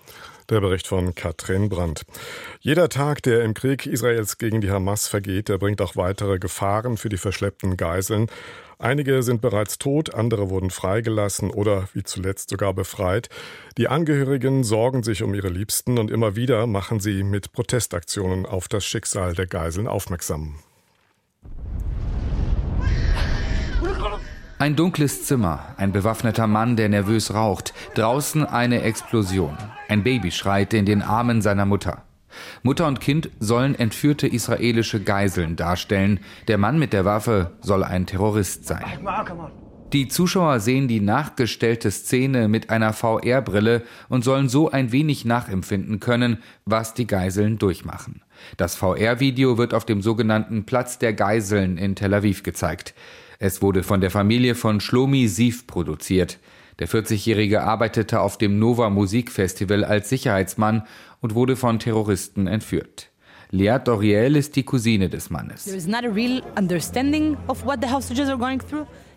Der 0.50 0.60
Bericht 0.60 0.88
von 0.88 1.16
Katrin 1.16 1.70
Brandt. 1.70 2.04
Jeder 2.60 2.90
Tag, 2.90 3.24
der 3.24 3.44
im 3.44 3.54
Krieg 3.54 3.86
Israels 3.86 4.38
gegen 4.38 4.62
die 4.62 4.72
Hamas 4.72 5.08
vergeht, 5.08 5.50
der 5.50 5.58
bringt 5.58 5.82
auch 5.82 5.96
weitere 5.96 6.40
Gefahren 6.40 6.98
für 6.98 7.10
die 7.10 7.18
verschleppten 7.18 7.78
Geiseln. 7.78 8.28
Einige 8.78 9.24
sind 9.24 9.42
bereits 9.42 9.78
tot, 9.78 10.14
andere 10.14 10.50
wurden 10.50 10.70
freigelassen 10.70 11.52
oder 11.52 11.88
wie 11.94 12.04
zuletzt 12.04 12.50
sogar 12.50 12.74
befreit. 12.74 13.30
Die 13.78 13.88
Angehörigen 13.88 14.66
sorgen 14.66 15.04
sich 15.04 15.24
um 15.24 15.34
ihre 15.34 15.50
Liebsten 15.50 15.98
und 15.98 16.12
immer 16.12 16.36
wieder 16.36 16.68
machen 16.68 17.00
sie 17.00 17.24
mit 17.24 17.54
Protestaktionen 17.54 18.46
auf 18.46 18.68
das 18.68 18.84
Schicksal 18.84 19.36
der 19.36 19.48
Geiseln 19.48 19.88
aufmerksam. 19.88 20.60
Ein 24.64 24.78
dunkles 24.78 25.26
Zimmer, 25.26 25.76
ein 25.76 25.92
bewaffneter 25.92 26.48
Mann, 26.48 26.78
der 26.78 26.88
nervös 26.88 27.34
raucht, 27.34 27.74
draußen 27.96 28.46
eine 28.46 28.82
Explosion. 28.84 29.58
Ein 29.90 30.04
Baby 30.04 30.32
schreit 30.32 30.74
in 30.74 30.86
den 30.86 31.02
Armen 31.02 31.42
seiner 31.42 31.66
Mutter. 31.66 32.04
Mutter 32.62 32.88
und 32.88 33.02
Kind 33.02 33.30
sollen 33.42 33.76
entführte 33.76 34.26
israelische 34.26 35.04
Geiseln 35.04 35.58
darstellen. 35.58 36.22
Der 36.48 36.58
Mann 36.58 36.80
mit 36.80 36.94
der 36.94 37.04
Waffe 37.04 37.52
soll 37.60 37.84
ein 37.84 38.06
Terrorist 38.06 38.66
sein. 38.66 38.86
Die 39.92 40.08
Zuschauer 40.08 40.62
sehen 40.62 40.88
die 40.88 41.02
nachgestellte 41.02 41.92
Szene 41.92 42.48
mit 42.48 42.70
einer 42.70 42.94
VR-Brille 42.94 43.82
und 44.08 44.24
sollen 44.24 44.48
so 44.48 44.72
ein 44.72 44.94
wenig 44.94 45.26
nachempfinden 45.26 46.00
können, 46.00 46.38
was 46.64 46.94
die 46.94 47.06
Geiseln 47.06 47.58
durchmachen. 47.58 48.22
Das 48.56 48.76
VR-Video 48.76 49.58
wird 49.58 49.74
auf 49.74 49.84
dem 49.84 50.02
sogenannten 50.02 50.66
Platz 50.66 51.00
der 51.00 51.12
Geiseln 51.12 51.78
in 51.78 51.96
Tel 51.96 52.14
Aviv 52.14 52.44
gezeigt. 52.44 52.94
Es 53.40 53.62
wurde 53.62 53.84
von 53.84 54.02
der 54.02 54.12
Familie 54.12 54.56
von 54.56 54.80
Shlomi 54.80 55.28
Sief 55.28 55.68
produziert. 55.68 56.40
Der 56.80 56.88
40-Jährige 56.88 57.64
arbeitete 57.64 58.20
auf 58.20 58.38
dem 58.38 58.60
Nova 58.60 58.90
Musikfestival 58.90 59.84
als 59.84 60.10
Sicherheitsmann 60.10 60.84
und 61.22 61.36
wurde 61.36 61.56
von 61.56 61.80
Terroristen 61.80 62.48
entführt. 62.48 63.13
Lea 63.54 63.78
Doriel 63.78 64.36
ist 64.36 64.56
die 64.56 64.64
Cousine 64.64 65.10
des 65.10 65.30
Mannes. 65.30 65.66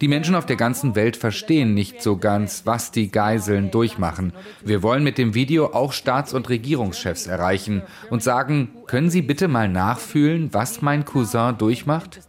Die 0.02 0.08
Menschen 0.08 0.34
auf 0.34 0.44
der 0.44 0.56
ganzen 0.56 0.94
Welt 0.94 1.16
verstehen 1.16 1.72
nicht 1.72 2.02
so 2.02 2.18
ganz, 2.18 2.66
was 2.66 2.90
die 2.90 3.10
Geiseln 3.10 3.70
durchmachen. 3.70 4.34
Wir 4.62 4.82
wollen 4.82 5.04
mit 5.04 5.16
dem 5.16 5.32
Video 5.32 5.72
auch 5.72 5.94
Staats- 5.94 6.34
und 6.34 6.50
Regierungschefs 6.50 7.26
erreichen 7.26 7.80
und 8.10 8.22
sagen, 8.22 8.68
können 8.86 9.08
Sie 9.08 9.22
bitte 9.22 9.48
mal 9.48 9.70
nachfühlen, 9.70 10.52
was 10.52 10.82
mein 10.82 11.06
Cousin 11.06 11.56
durchmacht? 11.56 12.20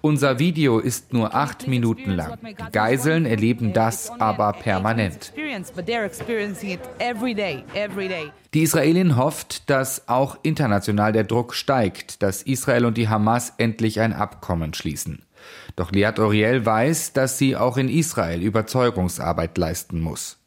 Unser 0.00 0.40
Video 0.40 0.80
ist 0.80 1.12
nur 1.12 1.32
acht 1.32 1.68
Minuten 1.68 2.10
lang. 2.10 2.38
Die 2.42 2.72
Geiseln 2.72 3.24
erleben 3.24 3.72
das 3.72 4.10
aber 4.10 4.52
permanent. 4.52 5.32
Die 8.54 8.62
Israelin 8.62 9.16
hofft, 9.16 9.68
dass 9.68 10.08
auch 10.08 10.38
international 10.42 11.12
der 11.12 11.24
Druck 11.24 11.54
steigt, 11.54 12.22
dass 12.22 12.42
Israel 12.42 12.86
und 12.86 12.96
die 12.96 13.08
Hamas 13.08 13.52
endlich 13.58 14.00
ein 14.00 14.12
Abkommen 14.12 14.72
schließen. 14.72 15.26
Doch 15.76 15.92
Liat 15.92 16.18
Oriel 16.18 16.64
weiß, 16.64 17.12
dass 17.12 17.38
sie 17.38 17.56
auch 17.56 17.76
in 17.76 17.88
Israel 17.88 18.40
Überzeugungsarbeit 18.40 19.58
leisten 19.58 20.00
muss. 20.00 20.38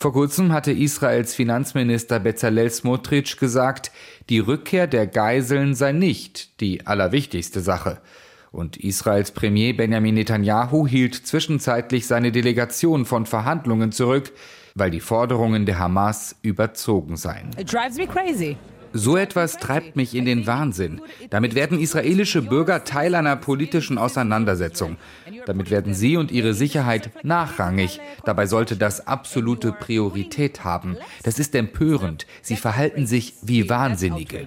Vor 0.00 0.12
kurzem 0.12 0.52
hatte 0.52 0.72
Israels 0.72 1.34
Finanzminister 1.34 2.20
Bezalel 2.20 2.70
Smotrich 2.70 3.36
gesagt, 3.36 3.92
die 4.28 4.38
Rückkehr 4.38 4.86
der 4.86 5.06
Geiseln 5.06 5.74
sei 5.74 5.92
nicht 5.92 6.60
die 6.60 6.86
allerwichtigste 6.86 7.60
Sache. 7.60 8.00
Und 8.50 8.76
Israels 8.76 9.30
Premier 9.30 9.74
Benjamin 9.76 10.14
Netanyahu 10.14 10.86
hielt 10.86 11.14
zwischenzeitlich 11.14 12.06
seine 12.06 12.32
Delegation 12.32 13.04
von 13.04 13.26
Verhandlungen 13.26 13.92
zurück, 13.92 14.32
weil 14.74 14.90
die 14.90 15.00
Forderungen 15.00 15.66
der 15.66 15.78
Hamas 15.78 16.36
überzogen 16.42 17.16
seien. 17.16 17.50
It 17.58 17.72
drives 17.72 17.96
me 17.96 18.06
crazy. 18.06 18.56
So 18.92 19.16
etwas 19.16 19.58
treibt 19.58 19.96
mich 19.96 20.14
in 20.14 20.24
den 20.24 20.46
Wahnsinn. 20.46 21.00
Damit 21.30 21.54
werden 21.54 21.78
israelische 21.78 22.42
Bürger 22.42 22.84
Teil 22.84 23.14
einer 23.14 23.36
politischen 23.36 23.98
Auseinandersetzung. 23.98 24.96
Damit 25.46 25.70
werden 25.70 25.94
sie 25.94 26.16
und 26.16 26.30
ihre 26.30 26.54
Sicherheit 26.54 27.10
nachrangig. 27.22 28.00
Dabei 28.24 28.46
sollte 28.46 28.76
das 28.76 29.06
absolute 29.06 29.72
Priorität 29.72 30.64
haben. 30.64 30.96
Das 31.22 31.38
ist 31.38 31.54
empörend. 31.54 32.26
Sie 32.42 32.56
verhalten 32.56 33.06
sich 33.06 33.34
wie 33.42 33.68
Wahnsinnige. 33.68 34.46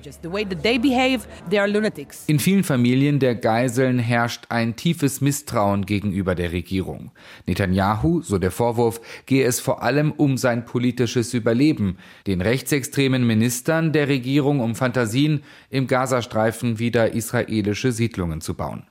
In 2.27 2.39
vielen 2.39 2.63
Familien 2.63 3.19
der 3.19 3.36
Geiseln 3.36 3.99
herrscht 3.99 4.45
ein 4.49 4.75
tiefes 4.75 5.21
Misstrauen 5.21 5.86
gegenüber 5.86 6.36
der 6.36 6.51
Regierung. 6.51 7.12
Netanyahu, 7.45 8.21
so 8.21 8.38
der 8.38 8.51
Vorwurf, 8.51 9.01
gehe 9.25 9.45
es 9.45 9.60
vor 9.60 9.84
allem 9.84 10.12
um 10.12 10.38
sein 10.38 10.65
politisches 10.65 11.34
Überleben. 11.34 11.97
Den 12.27 12.41
rechtsextremen 12.41 13.25
Ministern 13.25 13.91
der 13.91 14.08
Regierung 14.08 14.31
Regierung 14.32 14.62
um 14.62 14.76
Fantasien, 14.76 15.44
im 15.70 15.88
Gazastreifen 15.88 16.80
wieder 16.80 17.12
israelische 17.13 17.91
Siedlungen 17.91 18.39
zu 18.39 18.54
bauen. 18.54 18.84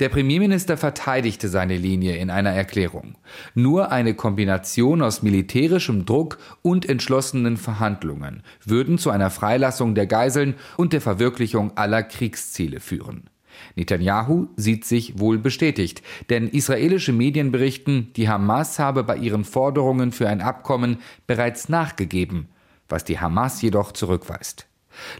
Der 0.00 0.08
Premierminister 0.08 0.76
verteidigte 0.76 1.48
seine 1.48 1.76
Linie 1.76 2.16
in 2.16 2.30
einer 2.30 2.50
Erklärung. 2.50 3.14
Nur 3.54 3.92
eine 3.92 4.14
Kombination 4.14 5.00
aus 5.00 5.22
militärischem 5.22 6.04
Druck 6.04 6.38
und 6.62 6.88
entschlossenen 6.88 7.56
Verhandlungen 7.56 8.42
würden 8.64 8.98
zu 8.98 9.10
einer 9.10 9.30
Freilassung 9.30 9.94
der 9.94 10.08
Geiseln 10.08 10.54
und 10.76 10.92
der 10.92 11.00
Verwirklichung 11.00 11.76
aller 11.76 12.02
Kriegsziele 12.02 12.80
führen. 12.80 13.30
Netanyahu 13.76 14.48
sieht 14.56 14.84
sich 14.84 15.20
wohl 15.20 15.38
bestätigt, 15.38 16.02
denn 16.28 16.48
israelische 16.48 17.12
Medien 17.12 17.52
berichten, 17.52 18.08
die 18.16 18.28
Hamas 18.28 18.80
habe 18.80 19.04
bei 19.04 19.16
ihren 19.16 19.44
Forderungen 19.44 20.10
für 20.10 20.28
ein 20.28 20.40
Abkommen 20.40 20.98
bereits 21.28 21.68
nachgegeben, 21.68 22.48
was 22.88 23.04
die 23.04 23.20
Hamas 23.20 23.60
jedoch 23.62 23.92
zurückweist. 23.92 24.67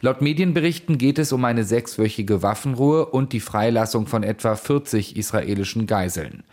Laut 0.01 0.21
Medienberichten 0.21 0.99
geht 0.99 1.19
es 1.19 1.33
um 1.33 1.45
eine 1.45 1.65
sechswöchige 1.65 2.43
Waffenruhe 2.43 3.07
und 3.07 3.33
die 3.33 3.41
Freilassung 3.41 4.07
von 4.07 4.23
etwa 4.23 4.57
40 4.57 5.17
israelischen 5.17 5.87
Geiseln. 5.87 6.45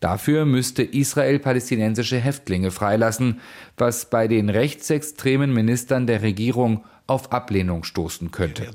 Dafür 0.00 0.44
müsste 0.44 0.82
Israel 0.82 1.38
palästinensische 1.38 2.18
Häftlinge 2.18 2.70
freilassen, 2.70 3.40
was 3.76 4.10
bei 4.10 4.26
den 4.26 4.48
rechtsextremen 4.48 5.52
Ministern 5.52 6.06
der 6.06 6.22
Regierung 6.22 6.84
auf 7.06 7.32
Ablehnung 7.32 7.84
stoßen 7.84 8.30
könnte. 8.30 8.70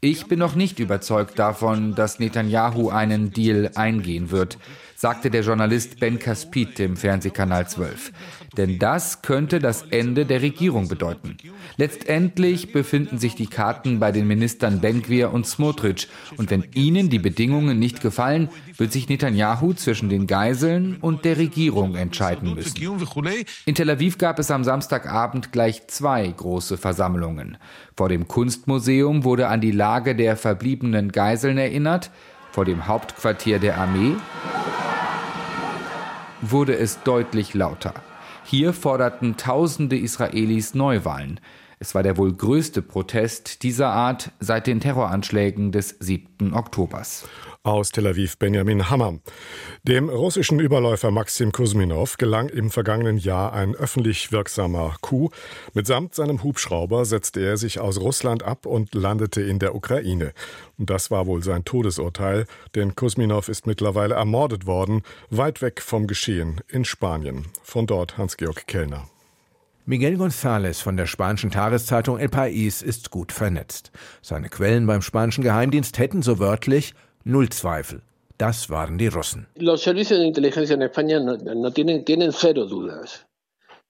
Ich 0.00 0.26
bin 0.26 0.38
noch 0.38 0.54
nicht 0.54 0.78
überzeugt 0.78 1.38
davon, 1.38 1.94
dass 1.94 2.18
Netanyahu 2.18 2.90
einen 2.90 3.32
Deal 3.32 3.70
eingehen 3.74 4.30
wird, 4.30 4.58
sagte 4.96 5.30
der 5.30 5.42
Journalist 5.42 6.00
Ben 6.00 6.18
Kaspit 6.18 6.78
dem 6.78 6.96
Fernsehkanal 6.96 7.68
12. 7.68 8.12
Denn 8.56 8.80
das 8.80 9.22
könnte 9.22 9.60
das 9.60 9.82
Ende 9.82 10.26
der 10.26 10.42
Regierung 10.42 10.88
bedeuten. 10.88 11.36
Letztendlich 11.76 12.72
befinden 12.72 13.18
sich 13.18 13.36
die 13.36 13.46
Karten 13.46 14.00
bei 14.00 14.10
den 14.10 14.26
Ministern 14.26 14.80
Benkwir 14.80 15.32
und 15.32 15.46
Smotrich. 15.46 16.08
Und 16.36 16.50
wenn 16.50 16.66
ihnen 16.74 17.10
die 17.10 17.20
Bedingungen 17.20 17.78
nicht 17.78 18.00
gefallen, 18.00 18.48
wird 18.76 18.92
sich 18.92 19.08
Netanyahu 19.08 19.74
zwischen 19.74 20.08
den 20.08 20.26
Geiseln 20.26 20.96
und 21.00 21.24
der 21.24 21.36
Regierung 21.36 21.94
entscheiden 21.94 22.54
müssen. 22.54 22.76
In 23.66 23.74
Tel 23.76 23.90
Aviv 23.90 24.18
gab 24.18 24.40
es 24.40 24.50
am 24.50 24.64
Samstagabend 24.64 25.47
gleich 25.52 25.86
zwei 25.88 26.26
große 26.26 26.76
Versammlungen. 26.76 27.58
Vor 27.96 28.08
dem 28.08 28.28
Kunstmuseum 28.28 29.24
wurde 29.24 29.48
an 29.48 29.60
die 29.60 29.70
Lage 29.70 30.14
der 30.14 30.36
verbliebenen 30.36 31.12
Geiseln 31.12 31.58
erinnert. 31.58 32.10
Vor 32.52 32.64
dem 32.64 32.86
Hauptquartier 32.86 33.58
der 33.58 33.78
Armee 33.78 34.16
wurde 36.40 36.76
es 36.76 37.02
deutlich 37.02 37.54
lauter. 37.54 37.94
Hier 38.44 38.72
forderten 38.72 39.36
tausende 39.36 39.98
Israelis 39.98 40.74
Neuwahlen. 40.74 41.40
Es 41.80 41.94
war 41.94 42.02
der 42.02 42.16
wohl 42.16 42.32
größte 42.32 42.82
Protest 42.82 43.62
dieser 43.62 43.90
Art 43.90 44.32
seit 44.40 44.66
den 44.66 44.80
Terroranschlägen 44.80 45.70
des 45.70 45.96
7. 46.00 46.54
Oktobers. 46.54 47.28
Aus 47.64 47.90
Tel 47.90 48.06
Aviv 48.06 48.38
Benjamin 48.38 48.88
Hammer. 48.88 49.18
Dem 49.82 50.08
russischen 50.08 50.60
Überläufer 50.60 51.10
Maxim 51.10 51.50
Kusminov 51.50 52.16
gelang 52.16 52.48
im 52.48 52.70
vergangenen 52.70 53.18
Jahr 53.18 53.52
ein 53.52 53.74
öffentlich 53.74 54.30
wirksamer 54.30 54.94
Coup. 55.02 55.34
Mitsamt 55.74 56.14
seinem 56.14 56.42
Hubschrauber 56.44 57.04
setzte 57.04 57.40
er 57.40 57.56
sich 57.56 57.80
aus 57.80 58.00
Russland 58.00 58.42
ab 58.42 58.64
und 58.64 58.94
landete 58.94 59.42
in 59.42 59.58
der 59.58 59.74
Ukraine. 59.74 60.32
Und 60.78 60.88
das 60.88 61.10
war 61.10 61.26
wohl 61.26 61.42
sein 61.42 61.64
Todesurteil, 61.64 62.46
denn 62.76 62.94
Kusminov 62.94 63.48
ist 63.48 63.66
mittlerweile 63.66 64.14
ermordet 64.14 64.66
worden, 64.66 65.02
weit 65.28 65.60
weg 65.60 65.82
vom 65.82 66.06
Geschehen 66.06 66.60
in 66.68 66.84
Spanien. 66.84 67.46
Von 67.64 67.86
dort 67.86 68.16
Hans-Georg 68.16 68.66
Kellner. 68.68 69.08
Miguel 69.84 70.16
González 70.16 70.82
von 70.82 70.96
der 70.96 71.06
spanischen 71.06 71.50
Tageszeitung 71.50 72.18
El 72.18 72.28
País 72.28 72.84
ist 72.84 73.10
gut 73.10 73.32
vernetzt. 73.32 73.90
Seine 74.20 74.50
Quellen 74.50 74.86
beim 74.86 75.02
spanischen 75.02 75.42
Geheimdienst 75.42 75.98
hätten 75.98 76.20
so 76.20 76.38
wörtlich 76.38 76.94
Null 77.30 77.50
Zweifel. 77.50 78.00
Das 78.38 78.70
waren 78.70 78.96
die 78.96 79.08
Russen. 79.08 79.48
Los 79.56 79.82
servicios 79.82 80.18
de 80.18 80.26
inteligencia 80.26 80.74
en 80.74 80.80
España 80.80 81.20
no, 81.20 81.36
no 81.36 81.70
tienen, 81.70 82.02
tienen 82.02 82.32
cero 82.32 82.64
dudas. 82.64 83.26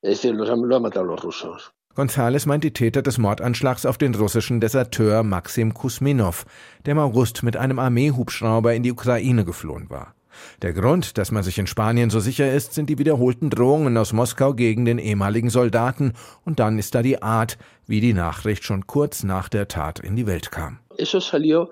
Es 0.03 0.23
decir, 0.23 0.35
los, 0.35 0.49
lo 0.49 0.75
han 0.75 0.83
matado 0.83 1.07
los 1.07 1.23
rusos. 1.23 1.71
González 1.95 2.47
meint 2.47 2.65
die 2.65 2.73
Täter 2.73 3.01
des 3.01 3.19
Mordanschlags 3.19 3.87
auf 3.87 3.97
den 3.97 4.17
russischen 4.17 4.61
Deserteur 4.61 5.23
Maxim 5.23 5.73
Kusminov, 5.73 6.47
der 6.85 6.93
im 6.93 6.99
August 6.99 7.45
mit 7.45 7.57
einem 7.57 7.79
Armeehubschrauber 7.79 8.75
in 8.75 8.83
die 8.83 8.91
Ukraine 8.91 9.45
geflohen 9.45 9.89
war. 9.89 10.17
Der 10.63 10.73
Grund, 10.73 11.17
dass 11.17 11.31
man 11.31 11.45
sich 11.45 11.59
in 11.59 11.69
Spanien 11.69 12.11
so 12.11 12.19
sicher 12.19 12.53
ist, 12.53 12.75
sind 12.75 12.91
die 12.91 12.99
wiederholten 12.99 13.51
Drohungen 13.51 13.97
aus 13.99 14.13
Moskau 14.13 14.53
gegen 14.53 14.85
den 14.85 14.99
ehemaligen 14.99 15.51
Soldaten 15.51 16.15
und 16.45 16.59
dann 16.59 16.77
ist 16.77 16.97
da 16.97 17.03
die 17.03 17.23
Art, 17.23 17.57
wie 17.87 18.01
die 18.01 18.15
Nachricht 18.15 18.65
schon 18.65 18.89
kurz 18.89 19.23
nach 19.23 19.49
der 19.49 19.69
Tat 19.69 20.01
in 20.01 20.17
die 20.17 20.27
Welt 20.27 20.51
kam. 20.51 20.81
Eso 20.97 21.21
salió 21.21 21.69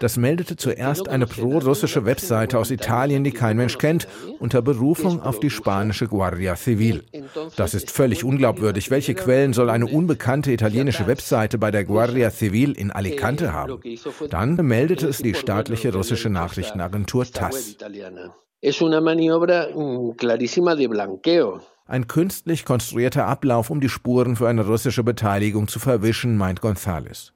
das 0.00 0.16
meldete 0.16 0.56
zuerst 0.56 1.08
eine 1.08 1.26
pro-russische 1.26 2.04
Webseite 2.04 2.58
aus 2.58 2.70
Italien, 2.70 3.24
die 3.24 3.30
kein 3.30 3.56
Mensch 3.56 3.78
kennt, 3.78 4.08
unter 4.38 4.62
Berufung 4.62 5.22
auf 5.22 5.40
die 5.40 5.50
spanische 5.50 6.08
Guardia 6.08 6.56
Civil. 6.56 7.04
Das 7.56 7.74
ist 7.74 7.90
völlig 7.90 8.24
unglaubwürdig. 8.24 8.90
Welche 8.90 9.14
Quellen 9.14 9.52
soll 9.52 9.70
eine 9.70 9.86
unbekannte 9.86 10.52
italienische 10.52 11.06
Webseite 11.06 11.58
bei 11.58 11.70
der 11.70 11.84
Guardia 11.84 12.30
Civil 12.30 12.72
in 12.72 12.90
Alicante 12.90 13.52
haben? 13.52 13.80
Dann 14.30 14.56
meldete 14.56 15.08
es 15.08 15.18
die 15.18 15.34
staatliche 15.34 15.92
russische 15.92 16.30
Nachrichtenagentur 16.30 17.24
TASS. 17.24 17.76
Ein 21.86 22.06
künstlich 22.06 22.64
konstruierter 22.64 23.26
Ablauf, 23.26 23.70
um 23.70 23.80
die 23.80 23.88
Spuren 23.88 24.36
für 24.36 24.48
eine 24.48 24.66
russische 24.66 25.02
Beteiligung 25.02 25.68
zu 25.68 25.78
verwischen, 25.78 26.36
meint 26.36 26.60
González. 26.60 27.32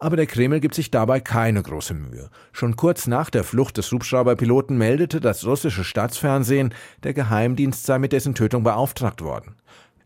Aber 0.00 0.16
der 0.16 0.26
Kreml 0.26 0.60
gibt 0.60 0.74
sich 0.74 0.90
dabei 0.90 1.20
keine 1.20 1.62
große 1.62 1.94
Mühe. 1.94 2.30
Schon 2.52 2.74
kurz 2.76 3.06
nach 3.06 3.28
der 3.30 3.44
Flucht 3.44 3.76
des 3.76 3.92
Hubschrauberpiloten 3.92 4.76
meldete 4.76 5.20
das 5.20 5.46
russische 5.46 5.84
Staatsfernsehen, 5.84 6.74
der 7.02 7.12
Geheimdienst 7.12 7.84
sei 7.84 7.98
mit 7.98 8.12
dessen 8.12 8.34
Tötung 8.34 8.62
beauftragt 8.62 9.22
worden. 9.22 9.56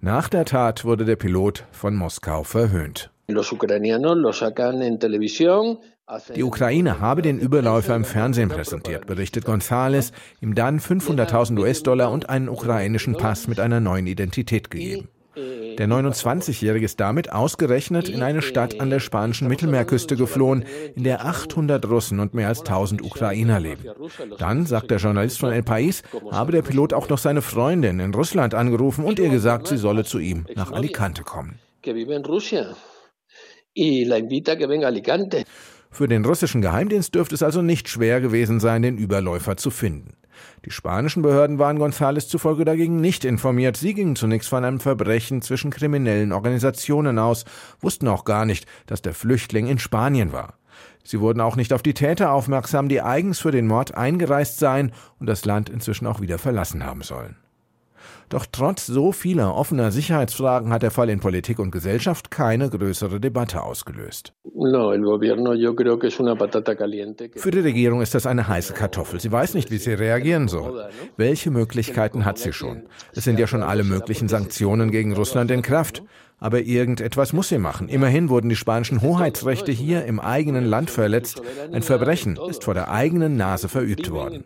Nach 0.00 0.28
der 0.28 0.44
Tat 0.44 0.84
wurde 0.84 1.04
der 1.04 1.16
Pilot 1.16 1.64
von 1.70 1.94
Moskau 1.94 2.42
verhöhnt. 2.42 3.10
Die 6.36 6.42
Ukraine 6.42 7.00
habe 7.00 7.22
den 7.22 7.38
Überläufer 7.38 7.96
im 7.96 8.04
Fernsehen 8.04 8.50
präsentiert, 8.50 9.06
berichtet 9.06 9.46
González, 9.46 10.12
ihm 10.42 10.54
dann 10.54 10.78
500.000 10.78 11.58
US-Dollar 11.58 12.10
und 12.10 12.28
einen 12.28 12.50
ukrainischen 12.50 13.16
Pass 13.16 13.48
mit 13.48 13.58
einer 13.60 13.80
neuen 13.80 14.06
Identität 14.06 14.70
gegeben. 14.70 15.08
Der 15.36 15.88
29-Jährige 15.88 16.84
ist 16.84 17.00
damit 17.00 17.32
ausgerechnet 17.32 18.08
in 18.08 18.22
eine 18.22 18.42
Stadt 18.42 18.80
an 18.80 18.90
der 18.90 19.00
spanischen 19.00 19.48
Mittelmeerküste 19.48 20.16
geflohen, 20.16 20.64
in 20.94 21.04
der 21.04 21.24
800 21.24 21.88
Russen 21.88 22.20
und 22.20 22.34
mehr 22.34 22.48
als 22.48 22.60
1000 22.60 23.02
Ukrainer 23.02 23.58
leben. 23.58 23.82
Dann, 24.38 24.66
sagt 24.66 24.90
der 24.90 24.98
Journalist 24.98 25.38
von 25.38 25.52
El 25.52 25.62
País, 25.62 26.02
habe 26.30 26.52
der 26.52 26.62
Pilot 26.62 26.92
auch 26.92 27.08
noch 27.08 27.18
seine 27.18 27.42
Freundin 27.42 27.98
in 28.00 28.14
Russland 28.14 28.54
angerufen 28.54 29.04
und 29.04 29.18
ihr 29.18 29.28
gesagt, 29.28 29.66
sie 29.66 29.76
solle 29.76 30.04
zu 30.04 30.18
ihm 30.18 30.46
nach 30.54 30.70
Alicante 30.72 31.22
kommen. 31.22 31.58
Für 35.90 36.08
den 36.08 36.24
russischen 36.24 36.60
Geheimdienst 36.60 37.14
dürfte 37.14 37.34
es 37.34 37.42
also 37.42 37.62
nicht 37.62 37.88
schwer 37.88 38.20
gewesen 38.20 38.60
sein, 38.60 38.82
den 38.82 38.98
Überläufer 38.98 39.56
zu 39.56 39.70
finden. 39.70 40.16
Die 40.64 40.70
spanischen 40.70 41.22
Behörden 41.22 41.58
waren 41.58 41.78
González 41.78 42.28
zufolge 42.28 42.64
dagegen 42.64 43.00
nicht 43.00 43.24
informiert. 43.24 43.76
Sie 43.76 43.94
gingen 43.94 44.16
zunächst 44.16 44.48
von 44.48 44.64
einem 44.64 44.80
Verbrechen 44.80 45.42
zwischen 45.42 45.70
kriminellen 45.70 46.32
Organisationen 46.32 47.18
aus, 47.18 47.44
wussten 47.80 48.08
auch 48.08 48.24
gar 48.24 48.44
nicht, 48.44 48.66
dass 48.86 49.02
der 49.02 49.14
Flüchtling 49.14 49.66
in 49.66 49.78
Spanien 49.78 50.32
war. 50.32 50.54
Sie 51.04 51.20
wurden 51.20 51.40
auch 51.40 51.56
nicht 51.56 51.72
auf 51.72 51.82
die 51.82 51.94
Täter 51.94 52.32
aufmerksam, 52.32 52.88
die 52.88 53.02
eigens 53.02 53.38
für 53.38 53.50
den 53.50 53.66
Mord 53.66 53.94
eingereist 53.94 54.58
seien 54.58 54.92
und 55.20 55.26
das 55.26 55.44
Land 55.44 55.68
inzwischen 55.68 56.06
auch 56.06 56.20
wieder 56.20 56.38
verlassen 56.38 56.84
haben 56.84 57.02
sollen. 57.02 57.36
Doch 58.28 58.46
trotz 58.50 58.86
so 58.86 59.12
vieler 59.12 59.54
offener 59.54 59.90
Sicherheitsfragen 59.90 60.72
hat 60.72 60.82
der 60.82 60.90
Fall 60.90 61.10
in 61.10 61.20
Politik 61.20 61.58
und 61.58 61.70
Gesellschaft 61.70 62.30
keine 62.30 62.70
größere 62.70 63.20
Debatte 63.20 63.62
ausgelöst. 63.62 64.32
Für 67.36 67.50
die 67.50 67.60
Regierung 67.60 68.00
ist 68.00 68.14
das 68.14 68.26
eine 68.26 68.48
heiße 68.48 68.72
Kartoffel. 68.72 69.20
Sie 69.20 69.30
weiß 69.30 69.54
nicht, 69.54 69.70
wie 69.70 69.78
sie 69.78 69.92
reagieren 69.92 70.48
soll. 70.48 70.88
Welche 71.16 71.50
Möglichkeiten 71.50 72.24
hat 72.24 72.38
sie 72.38 72.52
schon? 72.52 72.84
Es 73.12 73.24
sind 73.24 73.38
ja 73.38 73.46
schon 73.46 73.62
alle 73.62 73.84
möglichen 73.84 74.28
Sanktionen 74.28 74.90
gegen 74.90 75.14
Russland 75.14 75.50
in 75.50 75.62
Kraft. 75.62 76.02
Aber 76.38 76.60
irgendetwas 76.60 77.32
muss 77.32 77.48
sie 77.48 77.58
machen. 77.58 77.88
Immerhin 77.88 78.28
wurden 78.28 78.48
die 78.48 78.56
spanischen 78.56 79.02
Hoheitsrechte 79.02 79.72
hier 79.72 80.04
im 80.04 80.20
eigenen 80.20 80.64
Land 80.64 80.90
verletzt. 80.90 81.40
Ein 81.72 81.82
Verbrechen 81.82 82.38
ist 82.48 82.64
vor 82.64 82.74
der 82.74 82.90
eigenen 82.90 83.36
Nase 83.36 83.68
verübt 83.68 84.10
worden. 84.10 84.44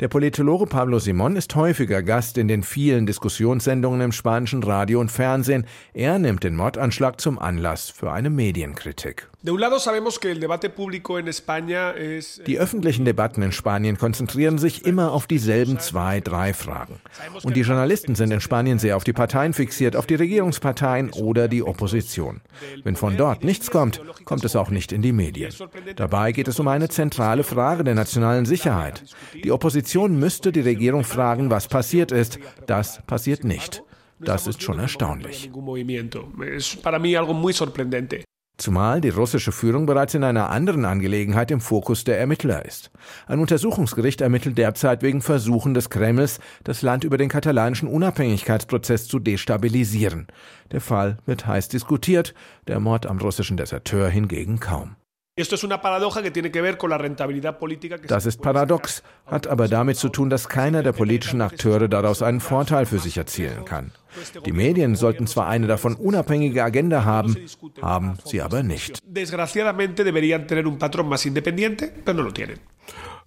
Der 0.00 0.08
Politologe 0.08 0.66
Pablo 0.66 0.98
Simon 0.98 1.36
ist 1.36 1.54
häufiger 1.54 2.02
Gast 2.02 2.38
in 2.38 2.48
den 2.48 2.62
vielen 2.62 3.04
Diskussionssendungen 3.04 4.00
im 4.00 4.12
spanischen 4.12 4.62
Radio 4.62 5.00
und 5.00 5.10
Fernsehen. 5.10 5.66
Er 5.92 6.18
nimmt 6.18 6.44
den 6.44 6.56
Mordanschlag 6.56 7.20
zum 7.20 7.38
Anlass 7.38 7.90
für 7.90 8.10
eine 8.10 8.30
Medienkritik. 8.30 9.31
Die 12.46 12.58
öffentlichen 12.60 13.04
Debatten 13.04 13.42
in 13.42 13.50
Spanien 13.50 13.98
konzentrieren 13.98 14.56
sich 14.56 14.86
immer 14.86 15.10
auf 15.10 15.26
dieselben 15.26 15.80
zwei, 15.80 16.20
drei 16.20 16.54
Fragen. 16.54 17.00
Und 17.42 17.56
die 17.56 17.62
Journalisten 17.62 18.14
sind 18.14 18.30
in 18.30 18.40
Spanien 18.40 18.78
sehr 18.78 18.96
auf 18.96 19.02
die 19.02 19.12
Parteien 19.12 19.52
fixiert, 19.52 19.96
auf 19.96 20.06
die 20.06 20.14
Regierungsparteien 20.14 21.10
oder 21.10 21.48
die 21.48 21.64
Opposition. 21.64 22.40
Wenn 22.84 22.94
von 22.94 23.16
dort 23.16 23.42
nichts 23.42 23.72
kommt, 23.72 24.00
kommt 24.24 24.44
es 24.44 24.54
auch 24.54 24.70
nicht 24.70 24.92
in 24.92 25.02
die 25.02 25.12
Medien. 25.12 25.52
Dabei 25.96 26.30
geht 26.30 26.46
es 26.46 26.60
um 26.60 26.68
eine 26.68 26.88
zentrale 26.88 27.42
Frage 27.42 27.82
der 27.82 27.96
nationalen 27.96 28.46
Sicherheit. 28.46 29.02
Die 29.42 29.50
Opposition 29.50 30.20
müsste 30.20 30.52
die 30.52 30.60
Regierung 30.60 31.02
fragen, 31.02 31.50
was 31.50 31.66
passiert 31.66 32.12
ist. 32.12 32.38
Das 32.68 33.02
passiert 33.08 33.42
nicht. 33.42 33.82
Das 34.20 34.46
ist 34.46 34.62
schon 34.62 34.78
erstaunlich. 34.78 35.50
Zumal 38.62 39.00
die 39.00 39.08
russische 39.08 39.50
Führung 39.50 39.86
bereits 39.86 40.14
in 40.14 40.22
einer 40.22 40.50
anderen 40.50 40.84
Angelegenheit 40.84 41.50
im 41.50 41.60
Fokus 41.60 42.04
der 42.04 42.20
Ermittler 42.20 42.64
ist. 42.64 42.92
Ein 43.26 43.40
Untersuchungsgericht 43.40 44.20
ermittelt 44.20 44.56
derzeit 44.56 45.02
wegen 45.02 45.20
Versuchen 45.20 45.74
des 45.74 45.90
Kremls, 45.90 46.38
das 46.62 46.80
Land 46.80 47.02
über 47.02 47.18
den 47.18 47.28
katalanischen 47.28 47.88
Unabhängigkeitsprozess 47.88 49.08
zu 49.08 49.18
destabilisieren. 49.18 50.28
Der 50.70 50.80
Fall 50.80 51.16
wird 51.26 51.44
heiß 51.44 51.70
diskutiert, 51.70 52.34
der 52.68 52.78
Mord 52.78 53.06
am 53.06 53.18
russischen 53.18 53.56
Deserteur 53.56 54.08
hingegen 54.08 54.60
kaum. 54.60 54.94
Das 58.06 58.26
ist 58.26 58.42
paradox, 58.42 59.02
hat 59.24 59.46
aber 59.46 59.66
damit 59.66 59.96
zu 59.96 60.10
tun, 60.10 60.28
dass 60.28 60.50
keiner 60.50 60.82
der 60.82 60.92
politischen 60.92 61.40
Akteure 61.40 61.88
daraus 61.88 62.20
einen 62.20 62.40
Vorteil 62.40 62.84
für 62.84 62.98
sich 62.98 63.16
erzielen 63.16 63.64
kann. 63.64 63.92
Die 64.44 64.52
Medien 64.52 64.94
sollten 64.94 65.26
zwar 65.26 65.48
eine 65.48 65.66
davon 65.66 65.94
unabhängige 65.94 66.62
Agenda 66.62 67.06
haben, 67.06 67.34
haben 67.80 68.18
sie 68.26 68.42
aber 68.42 68.62
nicht. 68.62 68.98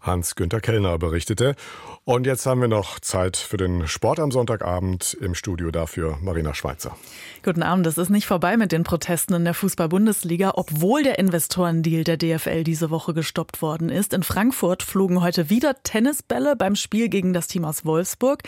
Hans-Günter 0.06 0.62
Kellner 0.62 0.98
berichtete. 0.98 1.56
Und 2.04 2.28
jetzt 2.28 2.46
haben 2.46 2.62
wir 2.62 2.68
noch 2.68 3.00
Zeit 3.00 3.36
für 3.36 3.58
den 3.58 3.88
Sport 3.88 4.20
am 4.20 4.30
Sonntagabend 4.30 5.18
im 5.20 5.34
Studio 5.34 5.72
dafür 5.72 6.20
Marina 6.22 6.54
Schweizer. 6.54 6.96
Guten 7.44 7.64
Abend. 7.64 7.88
Es 7.88 7.98
ist 7.98 8.10
nicht 8.10 8.28
vorbei 8.28 8.58
mit 8.58 8.72
den 8.72 8.84
Protesten 8.84 9.34
in 9.34 9.44
der 9.44 9.56
Fußball-Bundesliga, 9.56 10.52
obwohl 10.56 11.02
der 11.02 11.18
Investorendeal 11.18 12.04
der 12.04 12.18
DFL 12.18 12.64
diese 12.64 12.92
Woche 12.92 13.16
gestoppt 13.16 13.62
worden 13.64 13.90
ist. 13.90 14.14
In 14.14 14.22
Frankfurt 14.22 14.84
flogen 14.84 15.24
heute 15.24 15.50
wieder 15.50 15.82
Tennisbälle 15.82 16.56
beim 16.56 16.76
Spiel 16.76 17.10
gegen 17.10 17.34
das 17.34 17.48
Team 17.48 17.66
aus 17.66 17.86
Wolfsburg. 17.86 18.44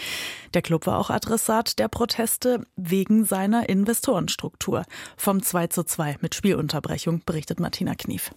Der 0.53 0.61
Club 0.61 0.85
war 0.85 0.99
auch 0.99 1.09
Adressat 1.09 1.79
der 1.79 1.87
Proteste 1.87 2.61
wegen 2.75 3.25
seiner 3.25 3.67
Investorenstruktur. 3.69 4.83
Vom 5.15 5.41
2 5.41 5.67
zu 5.67 5.83
2 5.83 6.17
mit 6.21 6.35
Spielunterbrechung 6.35 7.23
berichtet 7.25 7.59
Martina 7.59 7.95
Knief. 7.95 8.31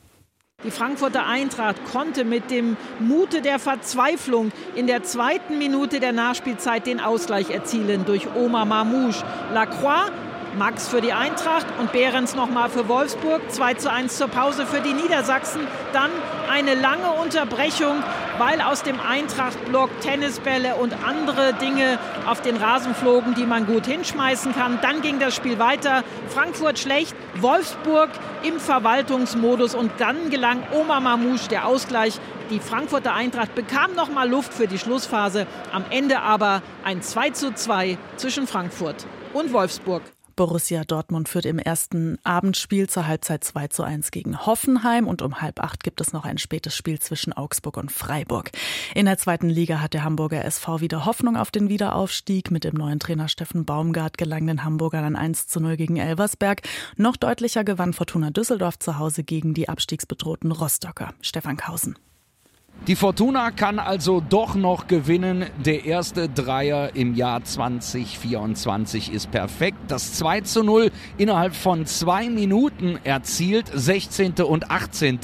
Die 0.62 0.70
Frankfurter 0.70 1.26
Eintracht 1.26 1.76
konnte 1.90 2.24
mit 2.24 2.50
dem 2.50 2.76
Mute 2.98 3.40
der 3.40 3.58
Verzweiflung 3.58 4.52
in 4.74 4.86
der 4.86 5.02
zweiten 5.02 5.56
Minute 5.56 6.00
der 6.00 6.12
Nachspielzeit 6.12 6.86
den 6.86 7.00
Ausgleich 7.00 7.48
erzielen 7.48 8.04
durch 8.04 8.26
Omar 8.36 8.66
Mamouche. 8.66 9.24
Lacroix 9.54 10.12
Max 10.58 10.88
für 10.88 11.00
die 11.00 11.12
Eintracht 11.12 11.66
und 11.78 11.92
Behrens 11.92 12.34
nochmal 12.34 12.70
für 12.70 12.88
Wolfsburg. 12.88 13.40
2 13.50 13.74
zu 13.74 13.90
1 13.90 14.16
zur 14.16 14.28
Pause 14.28 14.66
für 14.66 14.80
die 14.80 14.92
Niedersachsen. 14.92 15.60
Dann 15.92 16.10
eine 16.50 16.74
lange 16.74 17.12
Unterbrechung, 17.12 18.02
weil 18.38 18.60
aus 18.60 18.82
dem 18.82 18.98
Eintracht-Block 19.00 19.90
Tennisbälle 20.00 20.74
und 20.74 20.92
andere 21.04 21.54
Dinge 21.54 21.98
auf 22.26 22.40
den 22.40 22.56
Rasen 22.56 22.94
flogen, 22.94 23.34
die 23.34 23.46
man 23.46 23.66
gut 23.66 23.86
hinschmeißen 23.86 24.52
kann. 24.54 24.78
Dann 24.82 25.02
ging 25.02 25.20
das 25.20 25.36
Spiel 25.36 25.58
weiter. 25.58 26.02
Frankfurt 26.28 26.78
schlecht, 26.78 27.14
Wolfsburg 27.36 28.10
im 28.42 28.58
Verwaltungsmodus 28.58 29.74
und 29.74 29.92
dann 29.98 30.30
gelang 30.30 30.64
Omar 30.72 31.00
Mamouche 31.00 31.48
der 31.48 31.66
Ausgleich. 31.66 32.18
Die 32.50 32.58
Frankfurter 32.58 33.14
Eintracht 33.14 33.54
bekam 33.54 33.94
noch 33.94 34.10
mal 34.10 34.28
Luft 34.28 34.52
für 34.52 34.66
die 34.66 34.78
Schlussphase. 34.78 35.46
Am 35.72 35.84
Ende 35.90 36.20
aber 36.20 36.62
ein 36.82 37.02
2 37.02 37.30
zu 37.30 37.54
2 37.54 37.96
zwischen 38.16 38.48
Frankfurt 38.48 39.06
und 39.32 39.52
Wolfsburg. 39.52 40.02
Borussia 40.40 40.84
Dortmund 40.84 41.28
führt 41.28 41.44
im 41.44 41.58
ersten 41.58 42.16
Abendspiel 42.24 42.88
zur 42.88 43.06
Halbzeit 43.06 43.44
2 43.44 43.68
zu 43.68 43.82
1 43.82 44.10
gegen 44.10 44.46
Hoffenheim 44.46 45.06
und 45.06 45.20
um 45.20 45.42
halb 45.42 45.60
acht 45.60 45.84
gibt 45.84 46.00
es 46.00 46.14
noch 46.14 46.24
ein 46.24 46.38
spätes 46.38 46.74
Spiel 46.74 46.98
zwischen 46.98 47.34
Augsburg 47.34 47.76
und 47.76 47.92
Freiburg. 47.92 48.50
In 48.94 49.04
der 49.04 49.18
zweiten 49.18 49.50
Liga 49.50 49.82
hat 49.82 49.92
der 49.92 50.02
Hamburger 50.02 50.42
SV 50.42 50.80
wieder 50.80 51.04
Hoffnung 51.04 51.36
auf 51.36 51.50
den 51.50 51.68
Wiederaufstieg. 51.68 52.50
Mit 52.50 52.64
dem 52.64 52.76
neuen 52.76 53.00
Trainer 53.00 53.28
Steffen 53.28 53.66
Baumgart 53.66 54.16
gelang 54.16 54.46
den 54.46 54.64
Hamburgern 54.64 55.04
ein 55.04 55.16
1 55.16 55.46
zu 55.46 55.60
0 55.60 55.76
gegen 55.76 55.98
Elversberg. 55.98 56.62
Noch 56.96 57.18
deutlicher 57.18 57.62
gewann 57.62 57.92
Fortuna 57.92 58.30
Düsseldorf 58.30 58.78
zu 58.78 58.98
Hause 58.98 59.24
gegen 59.24 59.52
die 59.52 59.68
abstiegsbedrohten 59.68 60.52
Rostocker. 60.52 61.12
Stefan 61.20 61.58
Kausen. 61.58 61.98
Die 62.86 62.96
Fortuna 62.96 63.50
kann 63.50 63.78
also 63.78 64.22
doch 64.26 64.54
noch 64.54 64.86
gewinnen. 64.86 65.44
Der 65.62 65.84
erste 65.84 66.30
Dreier 66.30 66.96
im 66.96 67.14
Jahr 67.14 67.44
2024 67.44 69.12
ist 69.12 69.30
perfekt. 69.30 69.76
Das 69.88 70.14
2 70.14 70.40
zu 70.40 70.64
0 70.64 70.90
innerhalb 71.18 71.54
von 71.54 71.84
zwei 71.84 72.30
Minuten 72.30 72.98
erzielt. 73.04 73.70
16. 73.70 74.32
und 74.40 74.70
18. 74.70 75.20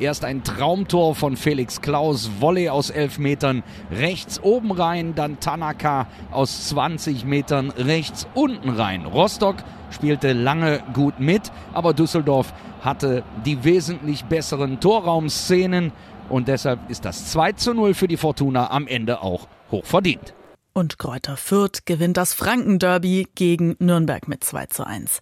Erst 0.00 0.24
ein 0.24 0.42
Traumtor 0.42 1.14
von 1.14 1.36
Felix 1.36 1.80
Klaus. 1.80 2.28
Volley 2.40 2.70
aus 2.70 2.90
11 2.90 3.18
Metern 3.20 3.62
rechts 3.92 4.42
oben 4.42 4.72
rein. 4.72 5.14
Dann 5.14 5.38
Tanaka 5.38 6.08
aus 6.32 6.66
20 6.70 7.24
Metern 7.24 7.70
rechts 7.70 8.26
unten 8.34 8.70
rein. 8.70 9.06
Rostock 9.06 9.58
spielte 9.92 10.32
lange 10.32 10.82
gut 10.92 11.20
mit, 11.20 11.52
aber 11.72 11.94
Düsseldorf 11.94 12.52
hatte 12.80 13.22
die 13.44 13.62
wesentlich 13.64 14.24
besseren 14.24 14.80
Torraumszenen. 14.80 15.92
Und 16.28 16.48
deshalb 16.48 16.90
ist 16.90 17.04
das 17.04 17.30
2 17.32 17.52
zu 17.52 17.74
0 17.74 17.94
für 17.94 18.08
die 18.08 18.16
Fortuna 18.16 18.70
am 18.70 18.86
Ende 18.86 19.22
auch 19.22 19.48
hoch 19.70 19.84
verdient. 19.84 20.34
Und 20.76 20.98
Kräuter 20.98 21.38
Fürth 21.38 21.86
gewinnt 21.86 22.18
das 22.18 22.34
Franken-Derby 22.34 23.28
gegen 23.34 23.76
Nürnberg 23.78 24.28
mit 24.28 24.44
2 24.44 24.66
zu 24.66 24.86
1. 24.86 25.20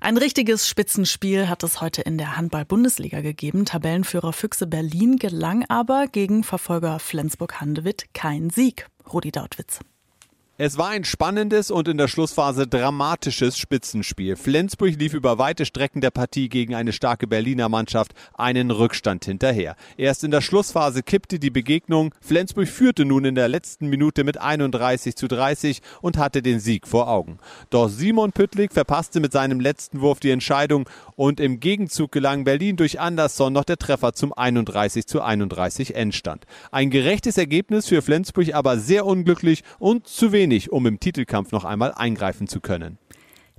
Ein 0.00 0.16
richtiges 0.16 0.68
Spitzenspiel 0.68 1.48
hat 1.48 1.64
es 1.64 1.80
heute 1.80 2.02
in 2.02 2.18
der 2.18 2.36
Handball-Bundesliga 2.36 3.20
gegeben. 3.20 3.64
Tabellenführer 3.64 4.32
Füchse 4.32 4.68
Berlin 4.68 5.16
gelang 5.16 5.64
aber 5.68 6.06
gegen 6.06 6.44
Verfolger 6.44 7.00
Flensburg-Handewitt 7.00 8.14
kein 8.14 8.50
Sieg. 8.50 8.86
Rudi 9.12 9.32
Dautwitz. 9.32 9.80
Es 10.64 10.78
war 10.78 10.90
ein 10.90 11.02
spannendes 11.02 11.72
und 11.72 11.88
in 11.88 11.98
der 11.98 12.06
Schlussphase 12.06 12.68
dramatisches 12.68 13.58
Spitzenspiel. 13.58 14.36
Flensburg 14.36 14.94
lief 14.96 15.12
über 15.12 15.36
weite 15.36 15.66
Strecken 15.66 16.00
der 16.00 16.12
Partie 16.12 16.48
gegen 16.48 16.76
eine 16.76 16.92
starke 16.92 17.26
Berliner 17.26 17.68
Mannschaft 17.68 18.12
einen 18.34 18.70
Rückstand 18.70 19.24
hinterher. 19.24 19.74
Erst 19.96 20.22
in 20.22 20.30
der 20.30 20.40
Schlussphase 20.40 21.02
kippte 21.02 21.40
die 21.40 21.50
Begegnung. 21.50 22.14
Flensburg 22.20 22.68
führte 22.68 23.04
nun 23.04 23.24
in 23.24 23.34
der 23.34 23.48
letzten 23.48 23.88
Minute 23.88 24.22
mit 24.22 24.38
31 24.40 25.16
zu 25.16 25.26
30 25.26 25.82
und 26.00 26.16
hatte 26.16 26.42
den 26.42 26.60
Sieg 26.60 26.86
vor 26.86 27.08
Augen. 27.08 27.38
Doch 27.70 27.88
Simon 27.88 28.30
Püttlik 28.30 28.72
verpasste 28.72 29.18
mit 29.18 29.32
seinem 29.32 29.58
letzten 29.58 30.00
Wurf 30.00 30.20
die 30.20 30.30
Entscheidung 30.30 30.88
und 31.16 31.40
im 31.40 31.58
Gegenzug 31.58 32.12
gelang 32.12 32.44
Berlin 32.44 32.76
durch 32.76 33.00
Andersson 33.00 33.52
noch 33.52 33.64
der 33.64 33.78
Treffer 33.78 34.12
zum 34.12 34.32
31 34.32 35.08
zu 35.08 35.22
31 35.22 35.96
Endstand. 35.96 36.46
Ein 36.70 36.90
gerechtes 36.90 37.36
Ergebnis 37.36 37.88
für 37.88 38.00
Flensburg, 38.00 38.54
aber 38.54 38.78
sehr 38.78 39.06
unglücklich 39.06 39.64
und 39.80 40.06
zu 40.06 40.30
wenig 40.30 40.51
wenig, 40.52 40.72
um 40.72 40.86
im 40.86 41.00
Titelkampf 41.00 41.52
noch 41.52 41.64
einmal 41.64 41.92
eingreifen 41.92 42.46
zu 42.46 42.60
können. 42.60 42.98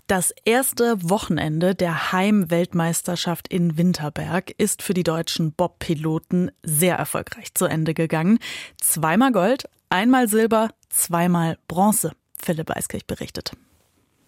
Das 0.07 0.33
erste 0.43 0.97
Wochenende 1.09 1.75
der 1.75 2.11
Heim-Weltmeisterschaft 2.11 3.47
in 3.47 3.77
Winterberg 3.77 4.51
ist 4.57 4.81
für 4.81 4.93
die 4.93 5.03
deutschen 5.03 5.53
Bob-Piloten 5.53 6.51
sehr 6.61 6.97
erfolgreich 6.97 7.53
zu 7.53 7.65
Ende 7.65 7.93
gegangen. 7.93 8.39
Zweimal 8.77 9.31
Gold, 9.31 9.69
einmal 9.89 10.27
Silber, 10.27 10.69
zweimal 10.89 11.57
Bronze. 11.67 12.11
Philipp 12.37 12.71
Eiskirch 12.71 13.07
berichtet. 13.07 13.53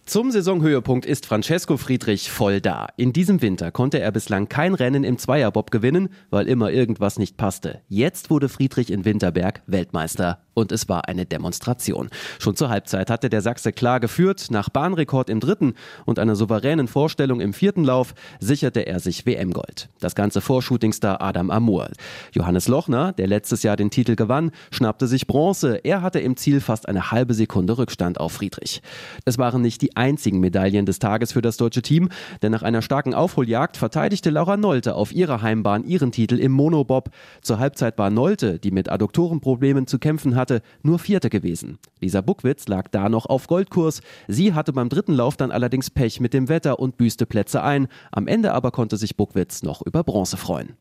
Zum 0.06 0.30
Saisonhöhepunkt 0.30 1.04
ist 1.04 1.26
Francesco 1.26 1.76
Friedrich 1.76 2.30
voll 2.30 2.60
da. 2.60 2.86
In 2.96 3.12
diesem 3.12 3.42
Winter 3.42 3.70
konnte 3.70 3.98
er 3.98 4.12
bislang 4.12 4.48
kein 4.48 4.74
Rennen 4.74 5.04
im 5.04 5.18
Zweierbob 5.18 5.70
gewinnen, 5.70 6.08
weil 6.30 6.48
immer 6.48 6.70
irgendwas 6.70 7.18
nicht 7.18 7.36
passte. 7.36 7.82
Jetzt 7.88 8.30
wurde 8.30 8.48
Friedrich 8.48 8.90
in 8.90 9.04
Winterberg 9.04 9.62
Weltmeister 9.66 10.45
und 10.56 10.72
es 10.72 10.88
war 10.88 11.06
eine 11.06 11.26
Demonstration. 11.26 12.08
Schon 12.38 12.56
zur 12.56 12.70
Halbzeit 12.70 13.10
hatte 13.10 13.28
der 13.28 13.42
Sachse 13.42 13.72
klar 13.72 14.00
geführt. 14.00 14.46
Nach 14.50 14.70
Bahnrekord 14.70 15.28
im 15.28 15.38
dritten 15.38 15.74
und 16.06 16.18
einer 16.18 16.34
souveränen 16.34 16.88
Vorstellung 16.88 17.40
im 17.40 17.52
vierten 17.52 17.84
Lauf 17.84 18.14
sicherte 18.40 18.86
er 18.86 18.98
sich 18.98 19.26
WM-Gold. 19.26 19.90
Das 20.00 20.14
ganze 20.14 20.40
vor 20.40 20.62
Shootingstar 20.62 21.20
Adam 21.20 21.50
Amur. 21.50 21.90
Johannes 22.32 22.68
Lochner, 22.68 23.12
der 23.12 23.26
letztes 23.26 23.62
Jahr 23.62 23.76
den 23.76 23.90
Titel 23.90 24.16
gewann, 24.16 24.50
schnappte 24.70 25.06
sich 25.06 25.26
Bronze. 25.26 25.76
Er 25.84 26.00
hatte 26.00 26.20
im 26.20 26.38
Ziel 26.38 26.60
fast 26.60 26.88
eine 26.88 27.10
halbe 27.10 27.34
Sekunde 27.34 27.76
Rückstand 27.76 28.18
auf 28.18 28.32
Friedrich. 28.32 28.80
Es 29.26 29.36
waren 29.36 29.60
nicht 29.60 29.82
die 29.82 29.94
einzigen 29.94 30.40
Medaillen 30.40 30.86
des 30.86 30.98
Tages 30.98 31.32
für 31.32 31.42
das 31.42 31.58
deutsche 31.58 31.82
Team, 31.82 32.08
denn 32.40 32.52
nach 32.52 32.62
einer 32.62 32.80
starken 32.80 33.12
Aufholjagd 33.12 33.76
verteidigte 33.76 34.30
Laura 34.30 34.56
Nolte 34.56 34.94
auf 34.94 35.12
ihrer 35.12 35.42
Heimbahn 35.42 35.84
ihren 35.84 36.12
Titel 36.12 36.38
im 36.38 36.52
Monobob. 36.52 37.10
Zur 37.42 37.58
Halbzeit 37.58 37.98
war 37.98 38.08
Nolte, 38.08 38.58
die 38.58 38.70
mit 38.70 38.88
Adduktorenproblemen 38.88 39.86
zu 39.86 39.98
kämpfen 39.98 40.34
hatte, 40.34 40.45
hatte, 40.46 40.62
nur 40.82 41.00
Vierte 41.00 41.28
gewesen. 41.28 41.78
Lisa 42.00 42.20
Buckwitz 42.20 42.68
lag 42.68 42.86
da 42.88 43.08
noch 43.08 43.26
auf 43.26 43.48
Goldkurs. 43.48 44.00
Sie 44.28 44.54
hatte 44.54 44.72
beim 44.72 44.88
dritten 44.88 45.12
Lauf 45.12 45.36
dann 45.36 45.50
allerdings 45.50 45.90
Pech 45.90 46.20
mit 46.20 46.32
dem 46.32 46.48
Wetter 46.48 46.78
und 46.78 46.96
büßte 46.96 47.26
Plätze 47.26 47.64
ein. 47.64 47.88
Am 48.12 48.28
Ende 48.28 48.52
aber 48.52 48.70
konnte 48.70 48.96
sich 48.96 49.16
Buckwitz 49.16 49.62
noch 49.62 49.82
über 49.82 50.04
Bronze 50.04 50.36
freuen. 50.36 50.76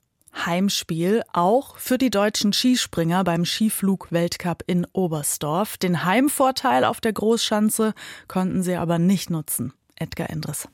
Heimspiel 0.46 1.24
auch 1.34 1.78
für 1.78 1.98
die 1.98 2.12
deutschen 2.12 2.54
Skispringer 2.54 3.24
beim 3.24 3.46
Skiflug-Weltcup 3.46 4.64
in 4.68 4.86
Oberstdorf. 4.94 5.78
Den 5.78 6.06
Heimvorteil 6.06 6.84
auf 6.84 7.02
der 7.02 7.14
Großschanze 7.14 7.94
konnten 8.28 8.62
sie 8.62 8.76
aber 8.76 9.00
nicht 9.00 9.32
nutzen. 9.32 9.74
Edgar 9.96 10.30
Endres. 10.30 10.68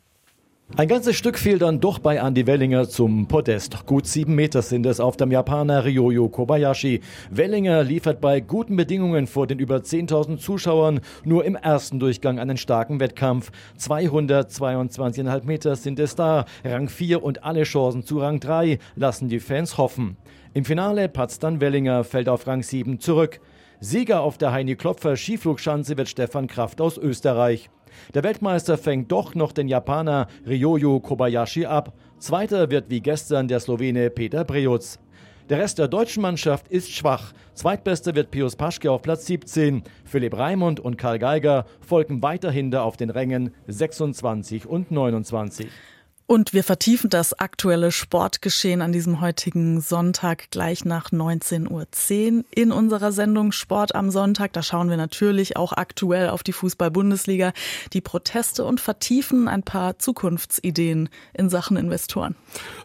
Ein 0.77 0.87
ganzes 0.87 1.17
Stück 1.17 1.37
fiel 1.37 1.59
dann 1.59 1.81
doch 1.81 1.99
bei 1.99 2.15
Andy 2.15 2.47
Wellinger 2.47 2.87
zum 2.87 3.27
Podest. 3.27 3.85
Gut 3.85 4.07
sieben 4.07 4.35
Meter 4.35 4.61
sind 4.61 4.85
es 4.85 5.01
auf 5.01 5.17
dem 5.17 5.29
Japaner 5.29 5.83
Ryoyo 5.83 6.29
Kobayashi. 6.29 7.01
Wellinger 7.29 7.83
liefert 7.83 8.21
bei 8.21 8.39
guten 8.39 8.77
Bedingungen 8.77 9.27
vor 9.27 9.47
den 9.47 9.59
über 9.59 9.77
10.000 9.77 10.37
Zuschauern 10.37 11.01
nur 11.25 11.43
im 11.43 11.55
ersten 11.55 11.99
Durchgang 11.99 12.39
einen 12.39 12.55
starken 12.55 13.01
Wettkampf. 13.01 13.51
222,5 13.79 15.45
Meter 15.45 15.75
sind 15.75 15.99
es 15.99 16.15
da. 16.15 16.45
Rang 16.63 16.87
4 16.87 17.21
und 17.21 17.43
alle 17.43 17.63
Chancen 17.63 18.05
zu 18.05 18.19
Rang 18.19 18.39
3 18.39 18.79
lassen 18.95 19.27
die 19.27 19.41
Fans 19.41 19.77
hoffen. 19.77 20.15
Im 20.53 20.63
Finale 20.63 21.09
patzt 21.09 21.43
dann 21.43 21.59
Wellinger, 21.59 22.05
fällt 22.05 22.29
auf 22.29 22.47
Rang 22.47 22.63
7 22.63 23.01
zurück. 23.01 23.41
Sieger 23.81 24.21
auf 24.21 24.37
der 24.37 24.53
Heini 24.53 24.77
Klopfer 24.77 25.17
Skiflugschanze 25.17 25.97
wird 25.97 26.07
Stefan 26.07 26.47
Kraft 26.47 26.79
aus 26.79 26.97
Österreich. 26.97 27.69
Der 28.13 28.23
Weltmeister 28.23 28.77
fängt 28.77 29.11
doch 29.11 29.35
noch 29.35 29.51
den 29.51 29.67
Japaner 29.67 30.27
Ryoyo 30.47 30.99
Kobayashi 30.99 31.65
ab. 31.65 31.93
Zweiter 32.19 32.69
wird 32.69 32.89
wie 32.89 33.01
gestern 33.01 33.47
der 33.47 33.59
Slowene 33.59 34.09
Peter 34.09 34.43
Prejutz. 34.43 34.99
Der 35.49 35.59
Rest 35.59 35.79
der 35.79 35.87
deutschen 35.87 36.21
Mannschaft 36.21 36.69
ist 36.69 36.91
schwach. 36.91 37.33
Zweitbester 37.55 38.15
wird 38.15 38.31
Pius 38.31 38.55
Paschke 38.55 38.89
auf 38.89 39.01
Platz 39.01 39.25
17. 39.25 39.83
Philipp 40.05 40.37
Raimund 40.37 40.79
und 40.79 40.97
Karl 40.97 41.19
Geiger 41.19 41.65
folgen 41.81 42.23
weiterhin 42.23 42.73
auf 42.73 42.95
den 42.95 43.09
Rängen 43.09 43.53
26 43.67 44.65
und 44.65 44.91
29. 44.91 45.67
Und 46.31 46.53
wir 46.53 46.63
vertiefen 46.63 47.09
das 47.09 47.37
aktuelle 47.37 47.91
Sportgeschehen 47.91 48.81
an 48.81 48.93
diesem 48.93 49.19
heutigen 49.19 49.81
Sonntag 49.81 50.49
gleich 50.49 50.85
nach 50.85 51.11
19.10 51.11 51.69
Uhr 52.37 52.45
in 52.55 52.71
unserer 52.71 53.11
Sendung 53.11 53.51
Sport 53.51 53.95
am 53.95 54.11
Sonntag. 54.11 54.53
Da 54.53 54.63
schauen 54.63 54.89
wir 54.89 54.95
natürlich 54.95 55.57
auch 55.57 55.73
aktuell 55.73 56.29
auf 56.29 56.41
die 56.41 56.53
Fußball-Bundesliga, 56.53 57.51
die 57.91 57.99
Proteste 57.99 58.63
und 58.63 58.79
vertiefen 58.79 59.49
ein 59.49 59.63
paar 59.63 59.99
Zukunftsideen 59.99 61.09
in 61.33 61.49
Sachen 61.49 61.75
Investoren. 61.75 62.37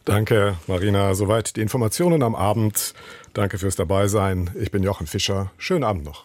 Danke, 0.04 0.56
Marina. 0.66 1.14
Soweit 1.14 1.54
die 1.54 1.61
Informationen 1.61 2.24
am 2.24 2.35
Abend. 2.35 2.94
Danke 3.32 3.59
fürs 3.59 3.76
Dabeisein. 3.76 4.50
Ich 4.59 4.72
bin 4.72 4.82
Jochen 4.82 5.06
Fischer. 5.06 5.52
Schönen 5.56 5.85
Abend 5.85 6.04
noch. 6.04 6.24